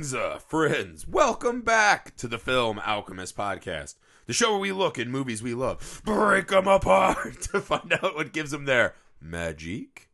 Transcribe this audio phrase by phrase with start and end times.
[0.00, 1.06] Uh, friends.
[1.06, 3.96] Welcome back to the Film Alchemist podcast,
[4.26, 8.14] the show where we look at movies we love, break them apart to find out
[8.14, 10.08] what gives them their magic.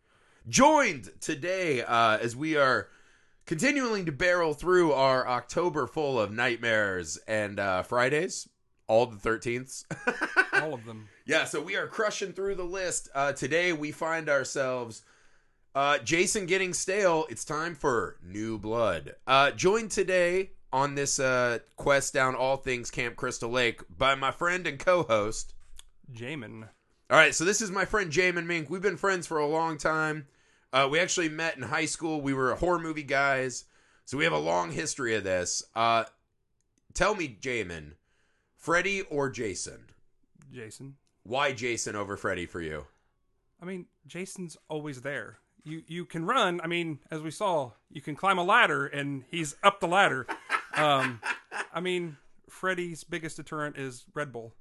[0.49, 2.89] Joined today uh, as we are
[3.47, 8.49] continuing to barrel through our October full of nightmares and uh, Fridays,
[8.89, 9.85] all the 13ths.
[10.61, 11.09] all of them.
[11.27, 13.09] Yeah, so we are crushing through the list.
[13.15, 15.05] Uh, today we find ourselves
[15.77, 17.27] uh, Jason getting stale.
[17.29, 19.15] It's time for new blood.
[19.27, 24.31] Uh, joined today on this uh, quest down all things Camp Crystal Lake by my
[24.31, 25.53] friend and co-host.
[26.11, 26.67] Jamin.
[27.11, 28.71] All right, so this is my friend Jamin Mink.
[28.71, 30.27] We've been friends for a long time.
[30.73, 32.23] Uh, we actually met in high school.
[32.23, 33.67] We were horror movie guys,
[34.07, 35.63] so we have a long history of this.
[35.75, 36.05] Uh,
[36.95, 37.93] tell me, Jamin,
[38.57, 39.91] Freddy or Jason?
[40.51, 40.97] Jason.
[41.23, 42.87] Why Jason over Freddy for you?
[43.61, 45.39] I mean, Jason's always there.
[45.67, 46.61] You you can run.
[46.63, 50.27] I mean, as we saw, you can climb a ladder, and he's up the ladder.
[50.77, 51.21] Um,
[51.75, 52.17] I mean,
[52.49, 54.55] Freddy's biggest deterrent is Red Bull.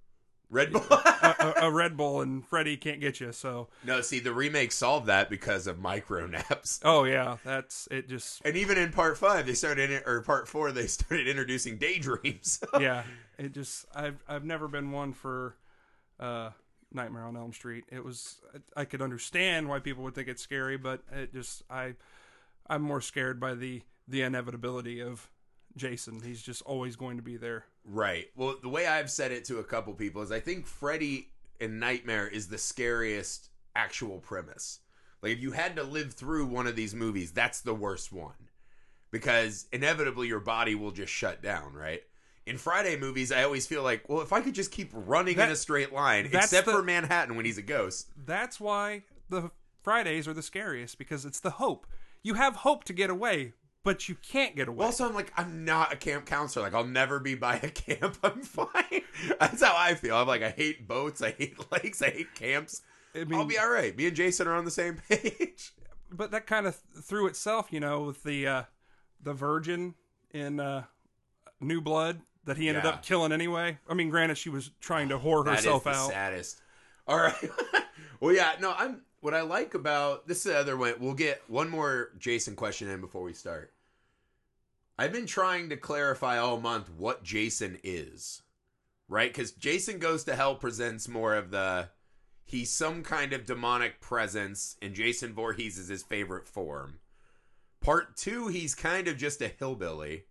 [0.49, 0.83] Red Bull.
[0.89, 3.31] a, a, a Red Bull, and Freddy can't get you.
[3.31, 6.79] So, no, see, the remake solved that because of micro naps.
[6.83, 8.07] oh yeah, that's it.
[8.09, 11.77] Just And even in part five, they started, in, or part four, they started introducing
[11.77, 12.61] daydreams.
[12.79, 13.03] yeah,
[13.37, 15.55] it just I've I've never been one for
[16.19, 16.49] uh
[16.95, 17.83] Nightmare on Elm Street.
[17.91, 18.41] It was
[18.75, 21.95] I, could understand why people would think it's scary, but it just I
[22.67, 25.29] I'm more scared by the the inevitability of
[25.75, 26.21] Jason.
[26.21, 27.65] He's just always going to be there.
[27.83, 28.27] right.
[28.35, 31.29] Well, the way I've said it to a couple people is I think Freddy
[31.59, 34.79] in Nightmare is the scariest actual premise.
[35.21, 38.49] Like, if you had to live through one of these movies, that's the worst one.
[39.11, 42.03] Because inevitably your body will just shut down, right?
[42.45, 45.49] In Friday movies, I always feel like, well, if I could just keep running in
[45.49, 48.09] a straight line, except the- for Manhattan when he's a ghost.
[48.25, 49.49] That's why the
[49.81, 51.87] Fridays are the scariest because it's the hope.
[52.21, 53.53] You have hope to get away,
[53.83, 54.77] but you can't get away.
[54.77, 56.63] Well, also, I'm like, I'm not a camp counselor.
[56.65, 58.17] Like, I'll never be by a camp.
[58.23, 59.01] I'm fine.
[59.39, 60.15] That's how I feel.
[60.15, 61.21] I'm like, I hate boats.
[61.23, 62.01] I hate lakes.
[62.03, 62.81] I hate camps.
[63.15, 63.95] I mean, I'll be all right.
[63.97, 65.71] Me and Jason are on the same page.
[66.11, 68.63] but that kind of threw itself, you know, with the uh,
[69.23, 69.95] the virgin
[70.31, 70.83] in uh,
[71.61, 72.91] New Blood that he ended Yeah.
[72.91, 73.77] up killing anyway.
[73.89, 76.09] I mean, granted, she was trying to whore That is herself the out.
[76.11, 76.61] saddest.
[77.07, 77.49] All right.
[78.19, 78.53] well, yeah.
[78.59, 79.01] No, I'm.
[79.21, 80.93] What I like about this is the other one.
[80.99, 83.73] We'll get one more Jason question in before we start.
[84.99, 88.43] I've been trying to clarify all month what Jason is,
[89.09, 89.31] right?
[89.33, 91.89] Because Jason Goes to Hell presents more of the
[92.43, 96.99] he's some kind of demonic presence, and Jason Voorhees is his favorite form.
[97.81, 100.25] Part two, he's kind of just a hillbilly,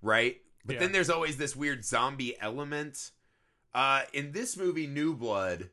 [0.00, 0.38] right?
[0.66, 0.80] But Yeah.
[0.80, 3.12] then there's always this weird zombie element.
[3.74, 5.70] Uh, in this movie, New Blood,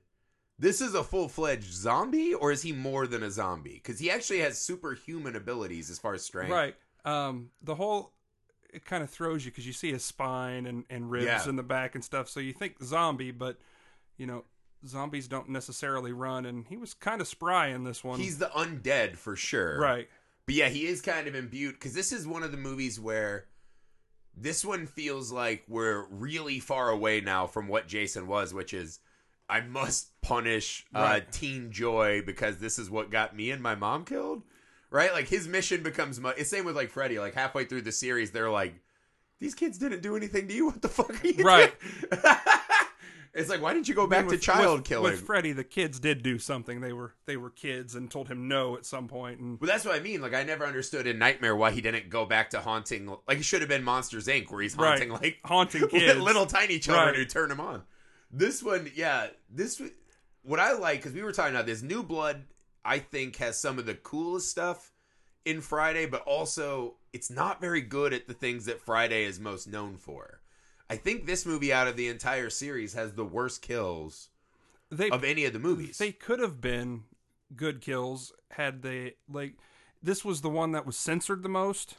[0.60, 3.74] this is a full fledged zombie, or is he more than a zombie?
[3.84, 6.52] Because he actually has superhuman abilities as far as strength.
[6.52, 6.76] Right.
[7.06, 8.14] Um, the whole
[8.72, 11.48] it kind of throws you because you see his spine and, and ribs Yeah.
[11.50, 12.28] in the back and stuff.
[12.28, 13.60] So you think zombie, but
[14.18, 14.46] you know,
[14.86, 16.46] zombies don't necessarily run.
[16.48, 18.20] And he was kind of spry in this one.
[18.20, 19.80] He's the undead for sure.
[19.80, 20.10] right.
[20.48, 23.46] But yeah, he is kind of imbued because this is one of the movies where
[24.36, 29.00] this one feels like we're really far away now from what Jason was, which is
[29.50, 31.32] I must punish uh, Right.
[31.32, 34.44] Teen Joy because this is what got me and my mom killed.
[34.90, 35.12] Right?
[35.14, 37.20] Like his mission becomes mu- it's same with like Freddy.
[37.20, 38.76] Like halfway through the series, they're like,
[39.40, 40.68] "These kids didn't do anything to you.
[40.68, 41.74] What the fuck are you Right.
[43.34, 45.12] doing?" it's like, why didn't you go back And to child with, killing?
[45.12, 46.82] With Freddy, the kids did do something.
[46.82, 49.40] They were they were kids and told him no at some point.
[49.40, 50.22] And Well, that's what I mean.
[50.22, 53.08] Like, I never understood in Nightmare why he didn't go back to haunting.
[53.28, 55.22] Like, it should have been Monsters Inc., where he's haunting Right.
[55.22, 56.20] like haunting kids.
[56.20, 57.16] little tiny children Right.
[57.16, 57.84] who turn him on.
[58.32, 59.82] This one, yeah, this
[60.42, 62.44] what I like because we were talking about this New Blood.
[62.86, 64.92] I think has some of the coolest stuff
[65.46, 69.68] in Friday, but also it's not very good at the things that Friday is most
[69.68, 70.42] known for.
[70.94, 74.30] I think this movie out of the entire series has the worst kills
[74.92, 75.98] they of any of the movies.
[75.98, 77.04] they could have been
[77.56, 79.54] good kills had they like.
[80.02, 81.96] This was the one that was censored the most.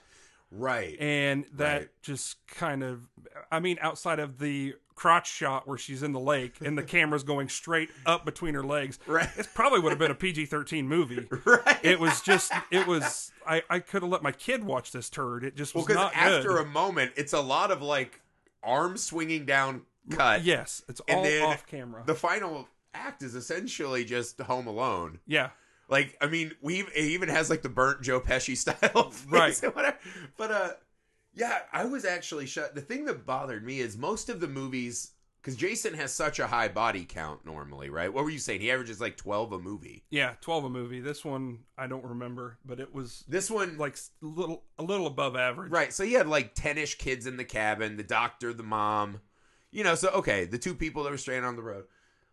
[0.50, 0.96] right.
[1.00, 1.88] and that Right.
[2.02, 3.08] just kind of
[3.50, 7.24] i mean outside of the crotch shot where she's in the lake and the camera's
[7.24, 9.28] going straight up between her legs Right.
[9.36, 11.80] it probably would have been a pg-13 movie right.
[11.84, 15.42] it was just it was i i could have let my kid watch this turd
[15.42, 18.20] it just Well, was because not after good a moment, it's a lot of like
[18.64, 20.42] arms swinging down cut.
[20.42, 25.18] yes it's all off camera The final act is essentially just Home Alone.
[25.26, 25.50] yeah
[25.88, 29.60] Like, I mean, we it even has like the burnt Joe Pesci style, Right.
[30.36, 30.70] But uh,
[31.34, 32.74] yeah, I was actually shut.
[32.74, 35.10] The thing that bothered me is most of the movies
[35.44, 38.10] because Jason has such a high body count normally, right?
[38.12, 38.62] What were you saying?
[38.62, 40.02] He averages like twelve a movie.
[40.10, 41.00] Yeah, twelve a movie.
[41.00, 45.06] This one I don't remember, but it was This one, like s- little a little
[45.06, 45.70] above average.
[45.70, 45.92] right?
[45.92, 49.20] So he had like ten ish kids in the cabin, the doctor, the mom.
[49.70, 51.84] You know, so okay, the two people that were stranded on the road.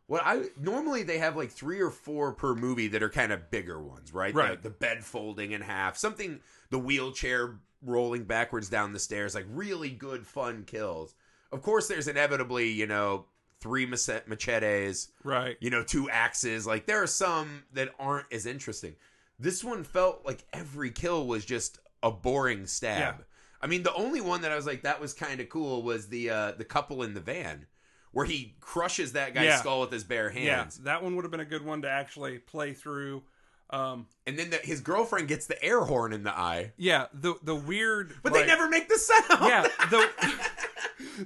[0.07, 3.49] What I normally they have like three or four per movie that are kind of
[3.51, 4.33] bigger ones, right?
[4.33, 4.61] Right.
[4.61, 9.45] The, the bed folding in half, something, the wheelchair rolling backwards down the stairs, like
[9.49, 11.15] really good fun kills.
[11.51, 13.25] Of course, there's inevitably you know
[13.59, 15.56] three machetes, Right.
[15.59, 16.65] you know, two axes.
[16.65, 18.95] Like there are some that aren't as interesting.
[19.39, 22.98] This one felt like every kill was just a boring stab.
[23.19, 23.24] Yeah.
[23.62, 26.07] I mean, the only one that I was like that was kind of cool was
[26.07, 27.68] the uh the couple in the van
[28.13, 29.57] where he crushes that guy's Yeah.
[29.59, 30.80] skull with his bare Yeah, hands.
[30.80, 33.24] that one would have been a good one to actually play through.
[33.69, 36.74] Um, And then the, his girlfriend gets the air horn in the eye.
[36.77, 39.45] yeah, the the weird, But like- they never make the sound.
[39.47, 40.09] Yeah, the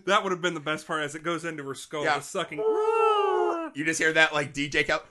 [0.06, 2.20] that would have been the best part as it goes into her skull, Yeah.
[2.20, 2.60] sucking.
[3.74, 5.04] You just hear that like DJ Cal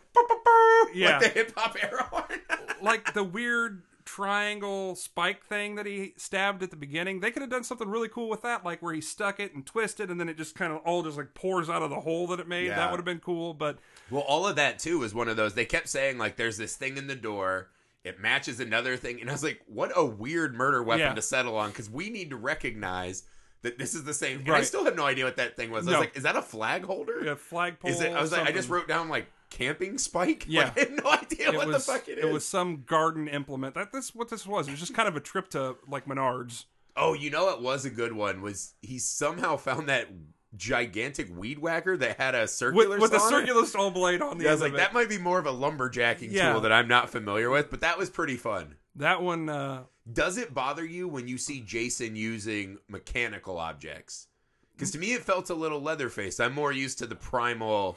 [0.95, 1.19] Yeah.
[1.19, 2.41] like the hip hop horn.
[2.83, 7.21] like the weird triangle spike thing that he stabbed at the beginning.
[7.21, 9.67] They could have done something really cool with that, like where he stuck it and
[9.67, 12.27] twisted, and then it just kind of all just like pours out of the hole
[12.29, 12.67] that it made.
[12.67, 12.77] Yeah.
[12.77, 13.79] That would have been cool, but
[14.11, 15.55] Well, all of that too was one of those.
[15.55, 17.71] They kept saying like, "There's this thing in the door.
[18.05, 21.15] It matches another thing," and I was like, "What a weird murder weapon Yeah.
[21.15, 23.25] to settle on." Because we need to recognize
[23.65, 24.39] that this is the same.
[24.41, 25.89] And I still have no idea what that thing was.
[25.89, 25.99] I No.
[25.99, 27.19] was like, "Is that a flag holder?
[27.29, 27.91] a flagpole.
[27.91, 30.47] is it?" I was like, I just wrote down like camping spike.
[30.49, 30.65] Yeah.
[30.65, 32.25] Like, I had no idea It what was, the fuck it is.
[32.25, 33.75] it was some garden implement.
[33.75, 34.69] That that's what this was.
[34.69, 36.65] It was just kind of a trip to like Menards.
[36.97, 38.41] Oh, you know, it was a good one.
[38.41, 40.09] Was he somehow found that
[40.57, 44.45] gigantic weed whacker that had a circular with, with a circular saw blade on the
[44.45, 46.53] Yeah, I was like, that might be more of a lumberjacking Yeah.
[46.53, 48.77] tool that I'm not familiar with, but that was pretty fun.
[48.97, 54.29] That one, uh, Does it bother you when you see Jason using mechanical objects?
[54.75, 56.41] Because to me, it felt a little Leatherface.
[56.41, 57.97] I'm more used to the primal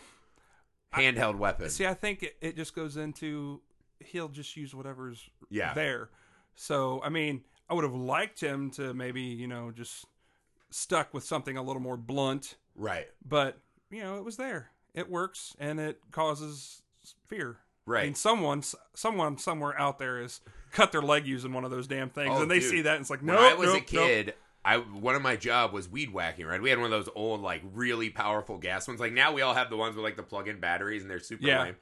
[0.93, 1.69] handheld weapon.
[1.69, 3.61] see, I think it, it just goes into
[3.99, 5.73] he'll just use whatever's Yeah.
[5.73, 6.09] there.
[6.55, 10.05] So, I mean, I would have liked him to maybe you know just
[10.69, 13.57] stuck with something a little more blunt, Right, but
[13.89, 14.71] you know it was there.
[14.93, 16.81] It works and it causes
[17.27, 17.57] fear.
[17.87, 18.17] I mean, right.
[18.17, 18.63] someone,
[18.95, 20.41] someone somewhere out there is
[20.71, 22.69] cut their leg using one of those damn things, Oh, and they dude.
[22.69, 24.33] see that and it's like, no, when I was nope, a kid,
[24.65, 26.45] I one of my job was weed whacking.
[26.45, 28.99] Right, we had one of those old, like really powerful gas ones.
[28.99, 31.45] Like now we all have the ones with like the plug-in batteries, and they're super
[31.47, 31.63] Yeah.
[31.63, 31.75] lame.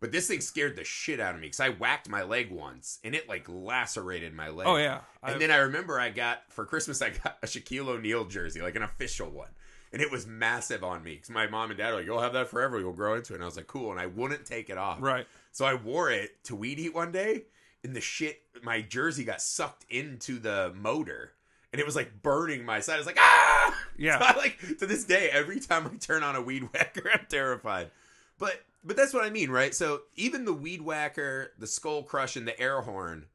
[0.00, 3.00] But this thing scared the shit out of me because I whacked my leg once,
[3.04, 4.66] and it like lacerated my leg.
[4.66, 7.88] Oh yeah, And I- then I remember I got for Christmas I got a Shaquille
[7.88, 9.50] O'Neal jersey, like an official one,
[9.92, 12.32] and it was massive on me because my mom and dad were like, "You'll have
[12.32, 12.78] that forever.
[12.80, 14.98] You'll grow into it." And I was like, "Cool," and I wouldn't take it off.
[15.02, 15.26] right.
[15.52, 17.44] So I wore it to weed eat one day,
[17.84, 21.32] and the shit, my jersey got sucked into the motor,
[21.72, 22.94] and it was like burning my side.
[22.94, 23.50] I was like, ah,
[24.00, 24.18] Yeah.
[24.18, 27.26] So I, like to this day, every time I turn on a weed whacker, I'm
[27.28, 27.90] terrified.
[28.38, 29.74] But but that's what I mean, right?
[29.74, 33.26] So even the weed whacker, the skull crush, and the air horn,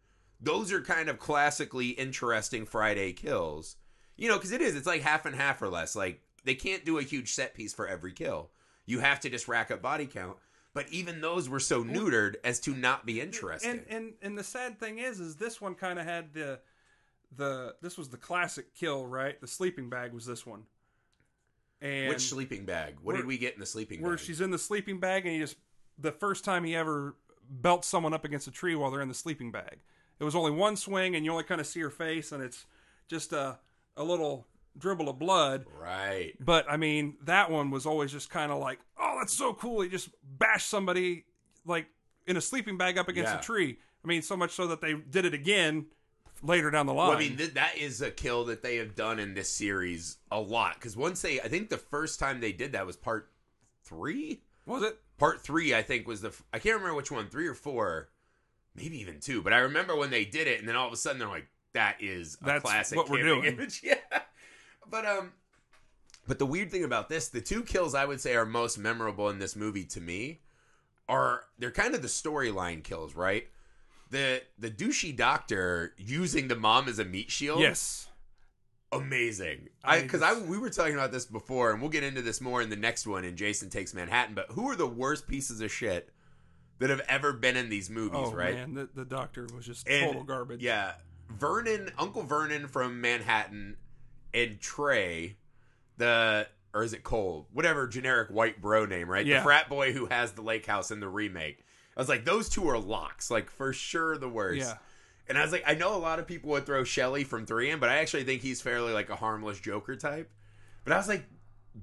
[0.42, 3.76] those are kind of classically interesting Friday kills.
[4.18, 4.76] You know, because it is.
[4.76, 5.96] It's like half and half or less.
[5.96, 8.50] Like they can't do a huge set piece for every kill.
[8.88, 10.38] You have to just rack up body count.
[10.76, 13.72] But even those were so neutered as to not be interesting.
[13.72, 16.60] And and and the sad thing is, is this one kind of had the
[17.36, 19.40] the this was the classic kill, right?
[19.40, 20.64] The sleeping bag was this one,
[21.82, 22.98] and Which sleeping bag?
[23.02, 24.26] What did we get in the sleeping where bag?
[24.26, 25.56] she's in the sleeping bag, and he just
[25.98, 27.16] the first time he ever
[27.50, 29.78] belts someone up against a tree while they're in the sleeping bag.
[30.20, 32.66] It was only one swing, and you only kind of see her face, and it's
[33.08, 33.60] just a
[33.96, 34.46] a little
[34.78, 35.66] dribble of blood.
[35.80, 36.34] right.
[36.40, 38.80] But I mean, that one was always just kind of like,
[39.16, 39.82] oh, that's so cool.
[39.82, 41.26] He just bashed somebody
[41.66, 41.88] like
[42.28, 43.40] in a sleeping bag up against Yeah.
[43.40, 43.78] a tree.
[44.04, 45.88] I mean, so much so that they did it again
[46.44, 47.08] later down the line.
[47.10, 50.18] Well, I mean, th- that is a kill that they have done in this series
[50.32, 50.76] a lot.
[50.76, 53.32] Because once they, I think the first time they did that was part
[53.84, 54.42] three.
[54.66, 55.00] was it?
[55.18, 56.28] Part three, I think, was the.
[56.30, 58.10] f- I can't remember which one, three or four,
[58.76, 59.42] maybe even two.
[59.42, 61.48] But I remember when they did it, and then all of a sudden they're like,
[61.74, 63.46] "That is a That's classic what we're doing.
[63.46, 63.96] image." Yeah,
[64.90, 65.32] but um,
[66.28, 69.30] but the weird thing about this, the two kills I would say are most memorable
[69.30, 70.42] in this movie to me,
[71.08, 73.48] are they're kind of the storyline kills, right?
[74.12, 78.08] The the douchey doctor using the mom as a meat shield Yes.
[78.92, 79.70] amazing.
[79.84, 82.62] I because I, we were talking about this before, and we'll get into this more
[82.62, 83.24] in the next one.
[83.26, 86.10] In Jason Takes Manhattan, but who are the worst pieces of shit
[86.80, 88.20] that have ever been in these movies?
[88.24, 88.54] Oh right?
[88.56, 90.62] man, the, the doctor was just And- total garbage.
[90.62, 90.94] Yeah,
[91.30, 93.78] Vernon, Uncle Vernon from Manhattan,
[94.34, 95.36] and Trey,
[95.98, 97.48] the or is it Cole?
[97.54, 99.26] Whatever generic white bro name, right?
[99.26, 99.38] Yeah.
[99.38, 101.64] The frat boy who has the lake house in the remake.
[101.96, 104.60] I was like, those two are locks, like for sure the worst.
[104.60, 104.74] Yeah.
[105.28, 107.72] And I was like, I know a lot of people would throw Shelley from three
[107.72, 110.32] in, but I actually think he's fairly like a harmless Joker type.
[110.84, 111.26] But I was like,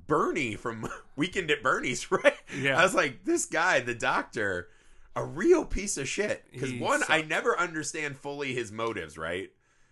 [0.06, 2.36] Bernie from Weekend at Bernie's, right?
[2.56, 2.78] Yeah.
[2.78, 4.68] I was like, this guy, the doctor,
[5.16, 6.44] a real piece of shit.
[6.52, 9.50] Because one, I never understand fully his motives, right?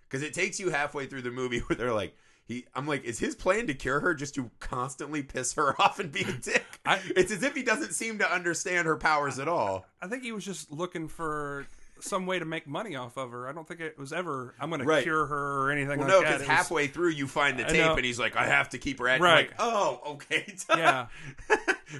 [0.08, 2.14] Because it takes you halfway through the movie where they're like,
[2.50, 5.98] he, I'm like, is his plan to cure her just to constantly piss her off
[6.00, 6.64] and be a dick?
[6.84, 9.86] I- it's as if he doesn't seem to understand her powers at all.
[10.02, 11.66] I think he was just looking for
[12.02, 13.46] some way to make money off of her.
[13.46, 16.08] I don't think it was ever I'm going to cure her or anything Well, like
[16.08, 16.26] no, that.
[16.28, 18.78] because It was- halfway through you find the tape and he's like, I have to
[18.78, 19.20] keep her at.
[19.20, 19.48] Right.
[19.48, 20.54] Like, oh, okay.
[20.70, 21.06] Yeah.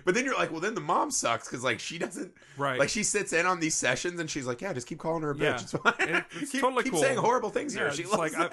[0.07, 2.33] but then you're like, well, then the mom sucks because like she doesn't.
[2.57, 2.79] Right.
[2.79, 5.33] Like she sits in on these sessions and she's like, yeah, just keep calling her
[5.33, 5.41] a bitch.
[5.41, 5.55] Yeah.
[5.61, 6.25] It's fine.
[6.41, 7.03] It's keep, totally keep cool.
[7.03, 7.93] saying horrible things Yeah, here.
[7.93, 8.53] She loves like.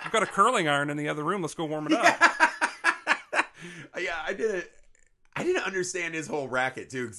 [0.00, 1.42] I've got a curling iron in the other room.
[1.42, 2.20] Let's go warm it up.
[3.98, 4.66] yeah, I didn't.
[5.36, 7.10] I didn't understand his whole racket too.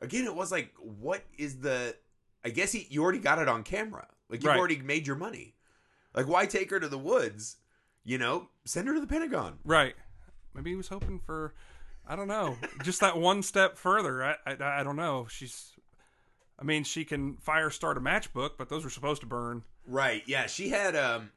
[0.00, 1.94] Again, it was like, what is the?
[2.44, 4.06] I guess he you already got it on camera.
[4.28, 4.58] Like you've Right.
[4.58, 5.54] already made your money.
[6.14, 7.56] Like why take her to the woods?
[8.04, 9.58] You know, send her to the Pentagon.
[9.64, 9.94] Right.
[10.54, 11.54] Maybe he was hoping for,
[12.06, 14.24] I don't know, just that one step further.
[14.24, 15.26] I, I, I don't know.
[15.28, 15.72] She's,
[16.58, 19.62] I mean, she can fire start a matchbook, but those were supposed to burn.
[19.86, 20.22] Right.
[20.26, 21.30] Yeah, she had um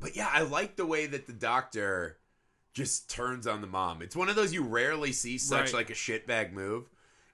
[0.00, 2.18] but yeah, I like the way that the doctor
[2.74, 4.02] just turns on the mom.
[4.02, 5.74] It's one of those you rarely see such Right.
[5.74, 6.88] like a shitbag move.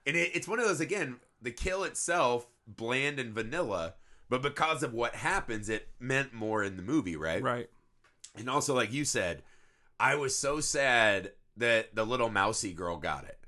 [0.07, 3.95] And it, it's one of those again, the kill itself bland and vanilla,
[4.31, 7.43] but because of what happens it meant more in the movie, right?
[7.43, 7.69] Right.
[8.37, 9.43] And also like you said,
[10.01, 13.39] I was so sad that the little mousy girl got it.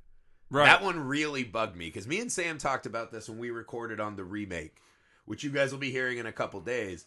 [0.51, 0.67] Right.
[0.67, 3.99] That one really bugged me because me and Sam talked about this when we recorded
[3.99, 4.77] on the remake,
[5.25, 7.07] which you guys will be hearing in a couple days.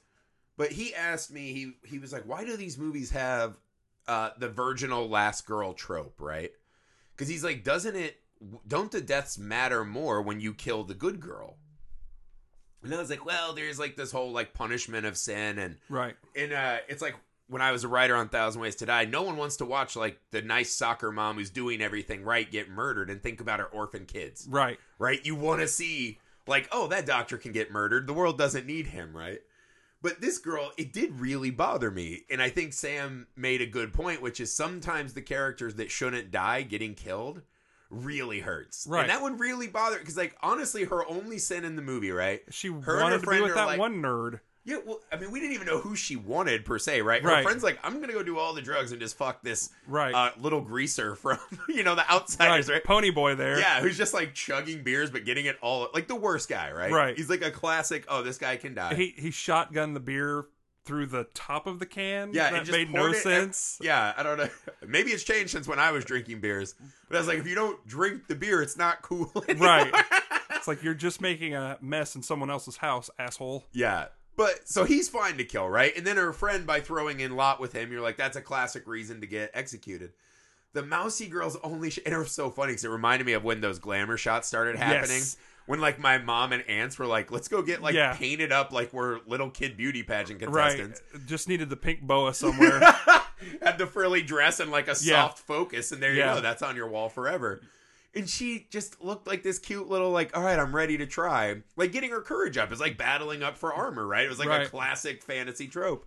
[0.60, 3.56] But he asked me, he he was like, "Why do these movies have
[4.10, 6.52] uh, the virginal last girl trope?" Right?
[7.16, 8.18] Because he's like, "Doesn't it?
[8.68, 11.56] Don't the deaths matter more when you kill the good girl?"
[12.84, 16.18] And I was like, "Well, there's like this whole like punishment of sin and right.
[16.36, 17.16] and uh, it's like
[17.48, 19.96] when I was a writer on Thousand Ways to Die, no one wants to watch
[19.96, 23.66] like the nice soccer mom who's doing everything right get murdered and think about her
[23.68, 24.78] orphan kids, Right.
[25.00, 25.26] right?
[25.26, 28.08] You want to see like, oh, that doctor can get murdered.
[28.08, 29.40] The world doesn't need him, right?
[30.02, 33.92] But this girl, it did really bother me, and I think Sam made a good
[33.94, 37.42] point, which is sometimes the characters that shouldn't die getting killed
[37.90, 39.02] really hurts, Right.
[39.02, 42.42] And that one really bothered because, like, honestly, her only sin in the movie, right?
[42.52, 44.40] She Her and her wanted to be friend with that like- one nerd.
[44.66, 47.22] Yeah, well, I mean, we didn't even know who she wanted per se, right?
[47.24, 47.44] Her Right.
[47.44, 50.14] friend's like, I'm gonna go do all the drugs and just fuck this Right.
[50.14, 51.40] uh, little greaser from,
[51.70, 52.84] you know, the outsiders, right?
[52.84, 53.58] Pony boy there.
[53.60, 56.92] Yeah, who's just like chugging beers but getting it all like the worst guy, right?
[56.92, 57.18] Right.
[57.18, 58.06] He's like a classic.
[58.10, 58.94] Oh, this guy can die.
[58.96, 60.46] He he shotgunned the beer
[60.86, 62.34] through the top of the can.
[62.34, 63.78] yeah, that made no sense.
[63.82, 64.50] Yeah, I don't know.
[64.88, 66.74] Maybe it's changed since when I was drinking beers.
[67.08, 69.32] But I was like, if you don't drink the beer, it's not cool.
[69.48, 69.68] Anymore.
[69.68, 70.06] Right.
[70.52, 73.66] It's like you're just making a mess in someone else's house, asshole.
[73.72, 74.08] Yeah.
[74.40, 75.92] But so he's fine to kill, right?
[75.98, 78.88] And then her friend by throwing in Lot with him, you're like, that's a classic
[78.88, 80.14] reason to get executed.
[80.72, 83.44] The mousy girl's only, sh- and it was so funny because it reminded me of
[83.44, 85.18] when those glamour shots started happening.
[85.18, 85.36] Yes.
[85.66, 88.16] When like my mom and aunts were like, let's go get like Yeah.
[88.16, 90.78] painted up like we're little kid beauty pageant Right.
[90.78, 91.02] contestants.
[91.14, 92.80] Uh, just needed the pink boa somewhere.
[93.62, 95.24] Had the frilly dress and like a Yeah.
[95.28, 96.36] soft focus, and there you Yeah.
[96.36, 96.42] go.
[96.42, 97.62] That's on your wall forever.
[98.16, 101.58] And she just looked like this cute little like, all right, I'm ready to try.
[101.76, 104.26] Like getting her courage up is like battling up for armor, right?
[104.26, 106.06] It was like a classic fantasy trope.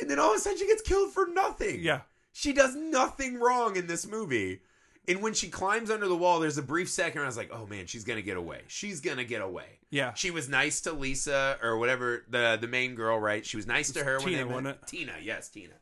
[0.00, 1.80] And then all of a sudden she gets killed for nothing.
[1.80, 2.02] yeah.
[2.32, 4.60] She does nothing wrong in this movie.
[5.08, 7.50] And when she climbs under the wall, there's a brief second where I was like,
[7.52, 8.60] oh man, she's gonna get away.
[8.68, 9.80] She's gonna get away.
[9.90, 10.12] Yeah.
[10.14, 13.44] She was nice to Lisa or whatever the the main girl, right?
[13.44, 14.86] She was nice to her when Tina, they met.
[14.86, 15.72] Tina, yes, Tina.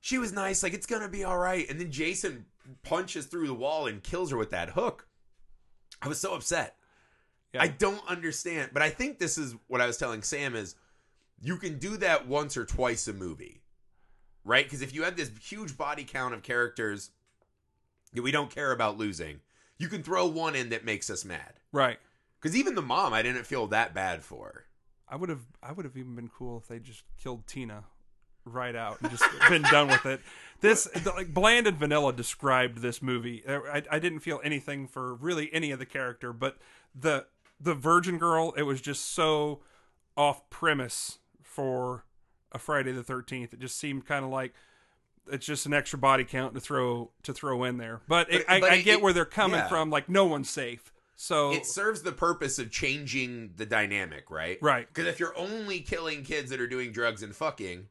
[0.00, 1.68] She was nice, like it's gonna be all right.
[1.68, 2.46] And then Jason
[2.82, 5.06] punches through the wall and kills her with that hook.
[6.02, 6.76] I was so upset.
[7.52, 7.62] Yeah.
[7.62, 10.74] I don't understand, but I think this is what I was telling Sam is
[11.40, 13.62] you can do that once or twice a movie.
[14.44, 14.64] Right?
[14.64, 17.10] Because if you have this huge body count of characters
[18.12, 19.40] that we don't care about losing,
[19.78, 21.54] you can throw one in that makes us mad.
[21.72, 21.98] Right.
[22.40, 24.66] Because even the mom, I didn't feel that bad for.
[25.08, 27.84] I would have I would have even been cool if they just killed Tina
[28.46, 30.20] right out and just been done with it.
[30.60, 33.44] This the, like bland and vanilla described this movie.
[33.46, 36.56] Uh, I, I didn't feel anything for really any of the character, but
[36.94, 37.26] the
[37.60, 39.60] the virgin girl it was just so
[40.16, 42.04] off premise for
[42.52, 43.52] a Friday the Thirteenth.
[43.52, 44.54] It just seemed kind of like
[45.30, 48.00] it's just an extra body count to throw to throw in there.
[48.08, 49.68] But, it, But- I, but I get it- where they're coming yeah.
[49.68, 49.90] from.
[49.90, 50.92] Like no one's safe.
[51.18, 54.58] So It serves the purpose of changing the dynamic, right?
[54.60, 57.86] right, Because if you're only killing kids that are doing drugs and fucking,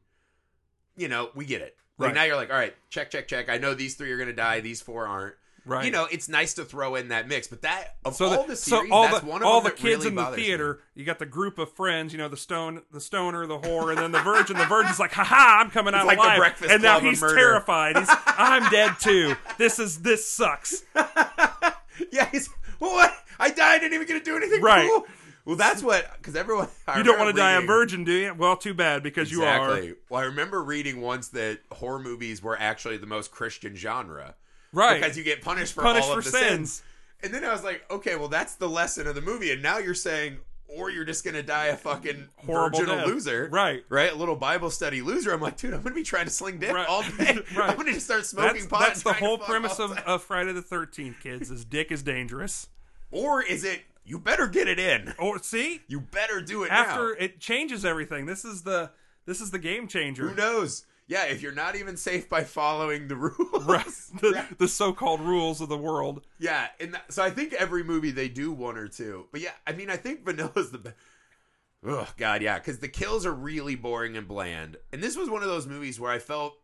[0.96, 1.76] you know, we get it.
[1.98, 2.14] Like Right.
[2.14, 3.48] now you're like, all right, check, check, check.
[3.48, 4.60] I know these three are gonna die.
[4.60, 5.34] These four aren't.
[5.68, 5.84] Right.
[5.84, 8.48] You know, it's nice to throw in that mix, but that of So all the,
[8.50, 10.36] the so series, all that's the one of all the kids really in the bothers
[10.36, 10.44] me.
[10.44, 13.88] theater, you got the group of friends, you know, the stone, the stoner, the whore,
[13.90, 14.56] and then the virgin.
[14.56, 17.18] The virgin's like, "Ha ha, I'm coming out like the alive," Breakfast and now he's
[17.18, 17.96] terrified.
[17.98, 19.34] He's, I'm dead too.
[19.58, 20.84] This is this sucks.
[22.12, 22.48] Yeah, he's
[22.78, 23.12] what?
[23.38, 23.58] I died.
[23.76, 24.86] I didn't even get to do anything Right.
[24.88, 25.06] cool.
[25.46, 26.68] Well, that's what because everyone.
[26.86, 28.34] I You don't want to die a reading- virgin, do you?
[28.34, 29.70] Well, too bad because you are.
[29.70, 29.94] Exactly.
[30.10, 34.34] Well, I remember reading once that horror movies were actually the most Christian genre.
[34.72, 35.00] Right.
[35.00, 36.48] Because you get punished for Punished all for of the sins.
[36.50, 36.82] sins.
[37.22, 39.50] And then I was like, okay, well, that's the lesson of the movie.
[39.52, 40.36] And now you're saying,
[40.68, 43.06] or you're just going to die a fucking Horrible virginal death.
[43.06, 43.48] loser.
[43.50, 43.84] Right.
[43.88, 44.12] Right?
[44.12, 45.32] A little Bible study loser.
[45.32, 46.86] I'm like, dude, I'm going to be trying to sling dick Right.
[46.88, 47.38] all day.
[47.56, 47.70] Right.
[47.70, 48.80] I'm to just start smoking That's, pot.
[48.80, 51.50] that's and the trying to whole fuck premise all of, of Friday the Thirteenth, kids.
[51.50, 52.68] Is dick is dangerous.
[53.12, 55.12] Or is it, you better get it in.
[55.18, 57.24] Or see, You better do it after now.
[57.24, 58.26] it changes everything.
[58.26, 58.90] This is the
[59.26, 60.28] this is the game changer.
[60.28, 60.84] Who knows?
[61.08, 63.64] Yeah, if you're not even safe by following the rules.
[63.64, 63.86] Right.
[64.20, 66.22] The, the so-called rules of the world.
[66.38, 69.26] Yeah, and that, so I think every movie they do one or two.
[69.30, 70.96] But yeah, I mean, I think Vanilla's the best.
[71.84, 74.76] Oh God, yeah, because the kills are really boring and bland.
[74.92, 76.54] And this was one of those movies where I felt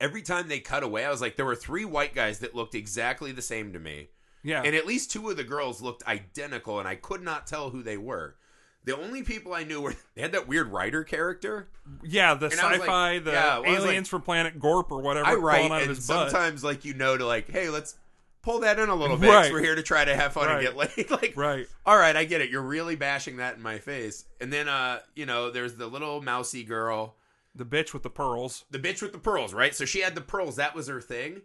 [0.00, 2.74] every time they cut away, I was like, there were three white guys that looked
[2.74, 4.08] exactly the same to me,
[4.42, 4.62] Yeah.
[4.64, 7.82] and at least two of the girls looked identical, and I could not tell who
[7.82, 8.36] they were.
[8.84, 11.68] The only people I knew were they had that weird writer character.
[12.02, 15.00] yeah, the And I was sci-fi, like- the yeah, well, aliens from planet Gorp or
[15.02, 16.30] whatever I write, and his butt.
[16.30, 17.96] sometimes like you know to like, hey, let's
[18.40, 19.28] pull that in a little bit.
[19.28, 19.52] Right.
[19.52, 20.64] We're here to try to have fun Right.
[20.64, 21.10] and get laid.
[21.10, 21.66] like, Right.
[21.84, 22.50] all right, I get it.
[22.50, 24.24] You're really bashing that in my face.
[24.40, 27.16] And then, uh, you know, there's the little mousy girl,
[27.56, 28.64] The bitch with the pearls.
[28.70, 29.74] the bitch with the pearls, right?
[29.74, 30.56] So she had the pearls.
[30.56, 31.42] That was her thing.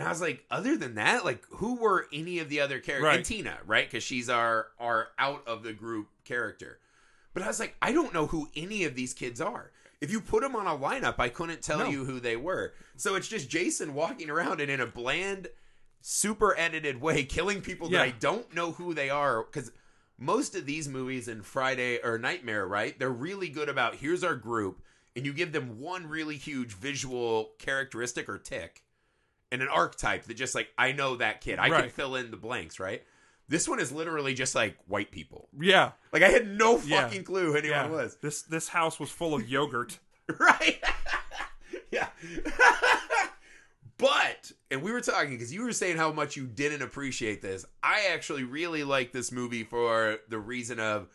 [0.00, 3.04] And I was like, other than that, like, who were any of the other characters?
[3.04, 3.16] Right.
[3.18, 3.86] And Tina, right?
[3.86, 6.78] Because she's our our out of the group character.
[7.34, 9.72] But I was like, I don't know who any of these kids are.
[10.00, 11.90] If you put them on a lineup, I couldn't tell No.
[11.90, 12.72] you who they were.
[12.96, 15.48] So it's just Jason walking around and in a bland,
[16.00, 19.42] super edited way, killing people that I don't know who they are.
[19.44, 19.70] Because
[20.18, 22.98] most of these movies in Friday or Nightmare, right?
[22.98, 24.80] They're really good about here's our group,
[25.14, 28.82] and you give them one really huge visual characteristic or tick
[29.52, 31.58] and an archetype that just like I know that kid.
[31.58, 31.92] I can Right.
[31.92, 33.02] fill in the blanks, right?
[33.48, 35.48] This one is literally just like white people.
[35.60, 35.92] Yeah.
[36.12, 37.02] Like I had no Yeah.
[37.02, 37.86] fucking clue who anyone Yeah.
[37.88, 38.16] was.
[38.22, 39.98] This this house was full of yogurt.
[40.38, 40.80] Right?
[41.90, 42.08] yeah.
[43.98, 47.64] but and we were talking because you were saying how much you didn't appreciate this.
[47.82, 51.08] I actually really like this movie for the reason of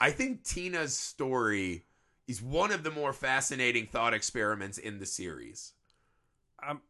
[0.00, 1.84] I think Tina's story
[2.26, 5.72] is one of the more fascinating thought experiments in the series.
[6.66, 6.80] Um,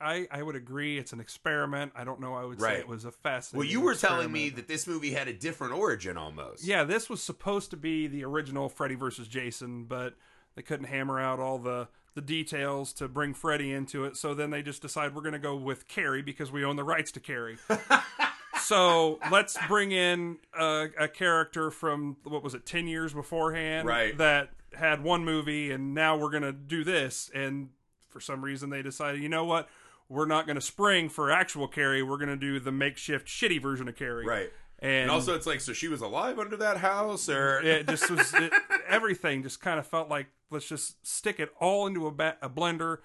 [0.00, 0.98] I I would agree.
[0.98, 1.92] It's an experiment.
[1.94, 2.34] I don't know.
[2.34, 3.58] I would say it was a fascinating.
[3.58, 6.64] Well, you were telling me that this movie had a different origin almost.
[6.64, 10.14] Yeah, this was supposed to be the original Freddy versus Jason, but
[10.54, 14.16] they couldn't hammer out all the the details to bring Freddy into it.
[14.16, 16.84] So then they just decide we're going to go with Carrie because we own the
[16.84, 17.58] rights to Carrie.
[18.62, 24.16] so let's bring in a, a character from what was it, ten years beforehand, Right.
[24.16, 27.30] That had one movie, and now we're going to do this.
[27.34, 27.68] And
[28.16, 29.68] for some reason, they decided, you know what?
[30.08, 32.02] We're not going to spring for actual Carrie.
[32.02, 34.50] We're going to do the makeshift shitty version of Carrie, Right.
[34.78, 38.10] And, And also, it's like, so she was alive under that house, or it just
[38.10, 38.52] was it,
[38.88, 42.48] everything just kind of felt like let's just stick it all into a, ba- a
[42.48, 42.98] blender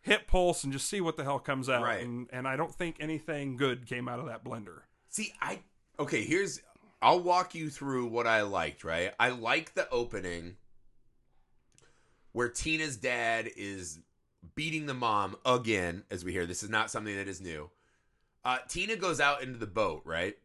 [0.00, 2.04] hit pulse and just see what the hell comes out Right.
[2.04, 5.60] and, and i don't think anything good came out of that blender See, I
[5.98, 6.22] okay.
[6.24, 6.60] Here's
[7.02, 8.82] I'll walk you through what I liked.
[8.84, 10.56] Right, I like the opening
[12.32, 13.98] where Tina's dad is
[14.54, 16.46] beating the mom again, as we hear.
[16.46, 17.70] This is not something that is new.
[18.44, 20.02] Uh, Tina goes out into the boat.
[20.04, 20.36] Right,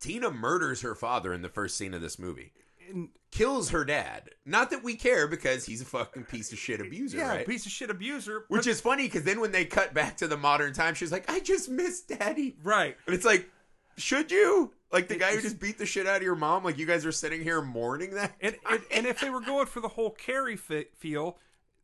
[0.00, 2.52] Tina murders her father in the first scene of this movie.
[2.88, 4.30] and, Kills her dad.
[4.46, 7.18] Not that we care because he's a fucking piece of shit abuser.
[7.18, 7.46] yeah right?
[7.46, 10.38] piece of shit abuser Which is funny because then when they cut back to the
[10.38, 13.50] modern time, she's like, "I just miss daddy." right And it's like,
[13.98, 14.72] should you?
[14.90, 17.04] Like the guy who just beat the shit out of your mom, like you guys
[17.04, 18.34] are sitting here mourning that?
[18.40, 21.36] and, and, and if they were going for the whole carrie feel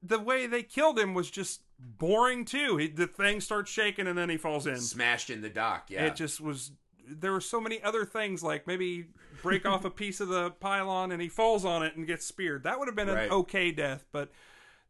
[0.07, 4.17] the way they killed him was just boring too he, the thing starts shaking and
[4.19, 6.07] then he falls in Smashed in the dock, yeah.
[6.07, 6.73] It just was.
[7.07, 9.07] There were so many other things like maybe
[9.43, 12.65] break off a piece of the pylon and he falls on it and gets speared.
[12.65, 13.27] That would have been Right.
[13.27, 14.31] an okay death, but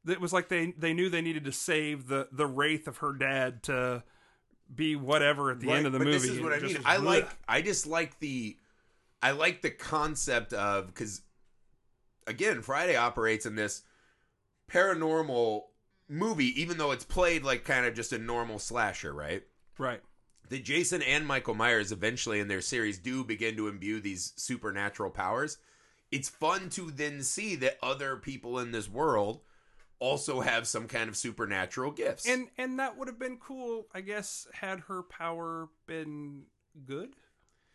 [0.07, 3.13] it was like they they knew they needed to save the the wraith of her
[3.13, 4.05] dad to
[4.73, 6.19] be whatever at the Right, end of the but movie.
[6.19, 6.79] This is what I mean.
[6.85, 7.05] I bleh.
[7.05, 8.57] like I just like the
[9.23, 11.23] I like the concept of because
[12.27, 13.83] again, Friday operates in this
[14.71, 15.63] paranormal
[16.09, 19.43] movie, even though it's played like kind of just a normal slasher, right?
[19.79, 20.01] right.
[20.49, 25.11] that Jason and Michael Myers eventually in their series do begin to imbue these supernatural
[25.11, 25.59] powers.
[26.11, 29.41] It's fun to then see that other people in this world
[29.99, 32.29] also have some kind of supernatural gifts.
[32.29, 36.43] and and that would have been cool, I guess, had her power been
[36.85, 37.17] good.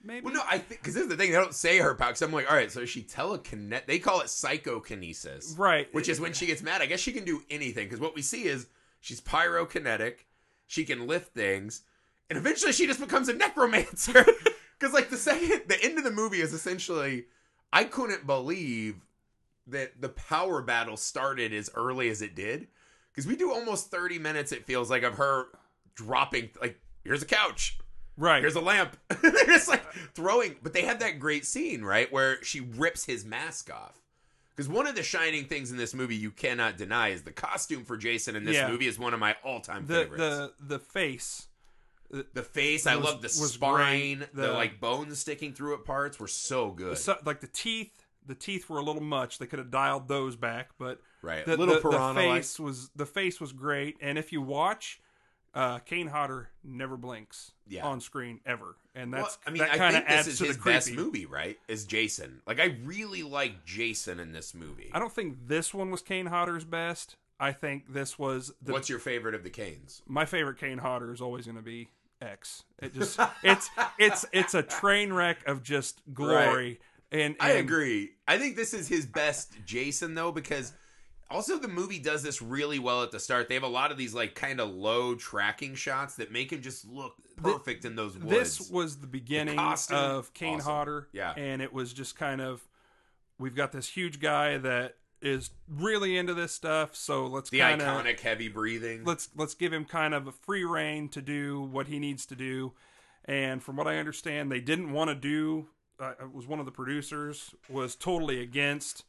[0.02, 0.26] Maybe.
[0.26, 2.10] well, no, I think because this is the thing they don't say her power.
[2.10, 3.86] Because I'm like, all right, so she telekinet?
[3.86, 5.94] They call it psychokinesis, right.
[5.94, 6.82] which is when she gets mad.
[6.82, 7.88] I guess she can do anything.
[7.88, 8.68] Because what we see is
[9.02, 10.26] she's pyrokinetic.
[10.68, 11.82] She can lift things,
[12.30, 14.26] and eventually she just becomes a necromancer.
[14.80, 17.26] Because like the second, the end of the movie is essentially,
[17.74, 19.06] I couldn't believe
[19.68, 22.68] that the power battle started as early as it did.
[23.12, 24.52] Because we do almost 30 minutes.
[24.54, 25.48] It feels like of her
[25.96, 27.78] dropping like here's a couch
[28.20, 28.42] right.
[28.42, 28.96] here's a lamp.
[29.22, 29.82] They're just like
[30.14, 34.00] throwing, but they have that great scene, right, where she rips his mask off.
[34.56, 37.86] Because one of the shining things in this movie you cannot deny is the costume
[37.86, 38.70] for Jason in this Yeah.
[38.70, 40.18] movie is one of my all-time favorites.
[40.18, 41.48] the the face.
[42.10, 46.28] the face, I love the spine, the, The- like bones sticking through it parts were
[46.28, 46.98] so good.
[46.98, 47.92] So, like the teeth.
[48.26, 49.40] The teeth were a little much.
[49.40, 53.06] They could have dialed those back, but right, the, little the, the face was the
[53.08, 53.96] face was great.
[54.02, 55.00] And if you watch,
[55.54, 57.86] uh, Kane Hodder never blinks Yeah.
[57.86, 60.58] on screen ever, and Well, that's I mean, that I think adds this is his
[60.58, 61.58] best movie, right?
[61.68, 62.42] Is Jason.
[62.46, 64.90] Like, I really like Jason in this movie.
[64.94, 67.16] I don't think this one was Kane Hodder's best.
[67.40, 70.02] I think this was the What's your favorite of the Canes?
[70.08, 71.90] my favorite Kane Hodder is always going to be
[72.22, 72.64] X.
[72.80, 76.80] It just it's it's it's a train wreck of just glory.
[77.12, 78.12] And, I agree.
[78.28, 80.74] I think this is his best Jason though because
[81.30, 83.48] also the movie does this really well at the start.
[83.48, 86.62] They have a lot of these like kind of low tracking shots that make him
[86.62, 88.58] just look perfect in those woods.
[88.58, 90.72] This was the beginning costume, of Kane awesome.
[90.72, 91.08] Hodder.
[91.14, 91.34] Yeah.
[91.38, 92.68] And it was just kind of
[93.38, 97.82] we've got this huge guy that is really into this stuff, so let's the kind
[97.82, 99.04] of iconic heavy breathing.
[99.04, 102.36] let's let's give him kind of a free reign to do what he needs to
[102.36, 102.74] do.
[103.26, 105.68] And from what I understand, they didn't want to do.
[106.00, 109.04] Uh, it was one of the producers was totally against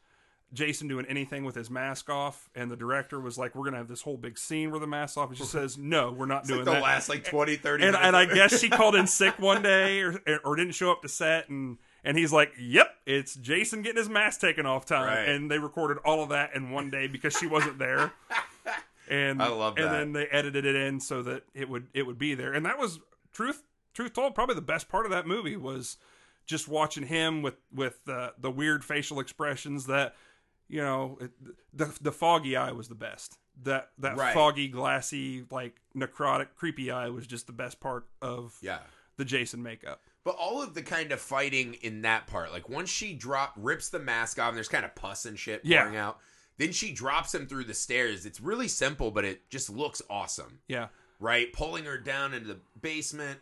[0.52, 3.88] Jason doing anything with his mask off, and the director was like, "We're gonna have
[3.88, 6.48] this whole big scene where the mask off." And she says, "No, we're not It's
[6.48, 8.06] doing like the that." last like 20, 30 and minutes.
[8.06, 11.08] and I guess she called in sick one day or or didn't show up to
[11.08, 15.28] set and and he's like, "Yep, it's Jason getting his mask taken off time." Right.
[15.28, 18.12] And they recorded all of that in one day because she wasn't there.
[19.08, 19.86] And I love that.
[19.86, 22.52] And then they edited it in so that it would it would be there.
[22.52, 23.00] And that was
[23.32, 25.96] truth truth told, probably the best part of that movie was
[26.46, 30.14] just watching him with with uh, the weird facial expressions that
[30.70, 31.30] you know it,
[31.74, 33.38] the the foggy eye was the best.
[33.62, 34.32] That that Right.
[34.32, 38.78] foggy, glassy, like necrotic, creepy eye was just the best part of yeah.
[39.18, 40.00] the Jason makeup.
[40.24, 43.88] But all of the kind of fighting in that part, like once she drop rips
[43.90, 45.80] the mask off and there's kind of pus and shit Yeah.
[45.82, 46.18] pouring out,
[46.58, 48.24] then she drops him through the stairs.
[48.26, 50.60] It's really simple, but it just looks awesome.
[50.68, 51.52] Yeah, right?
[51.52, 53.40] Pulling her down into the basement.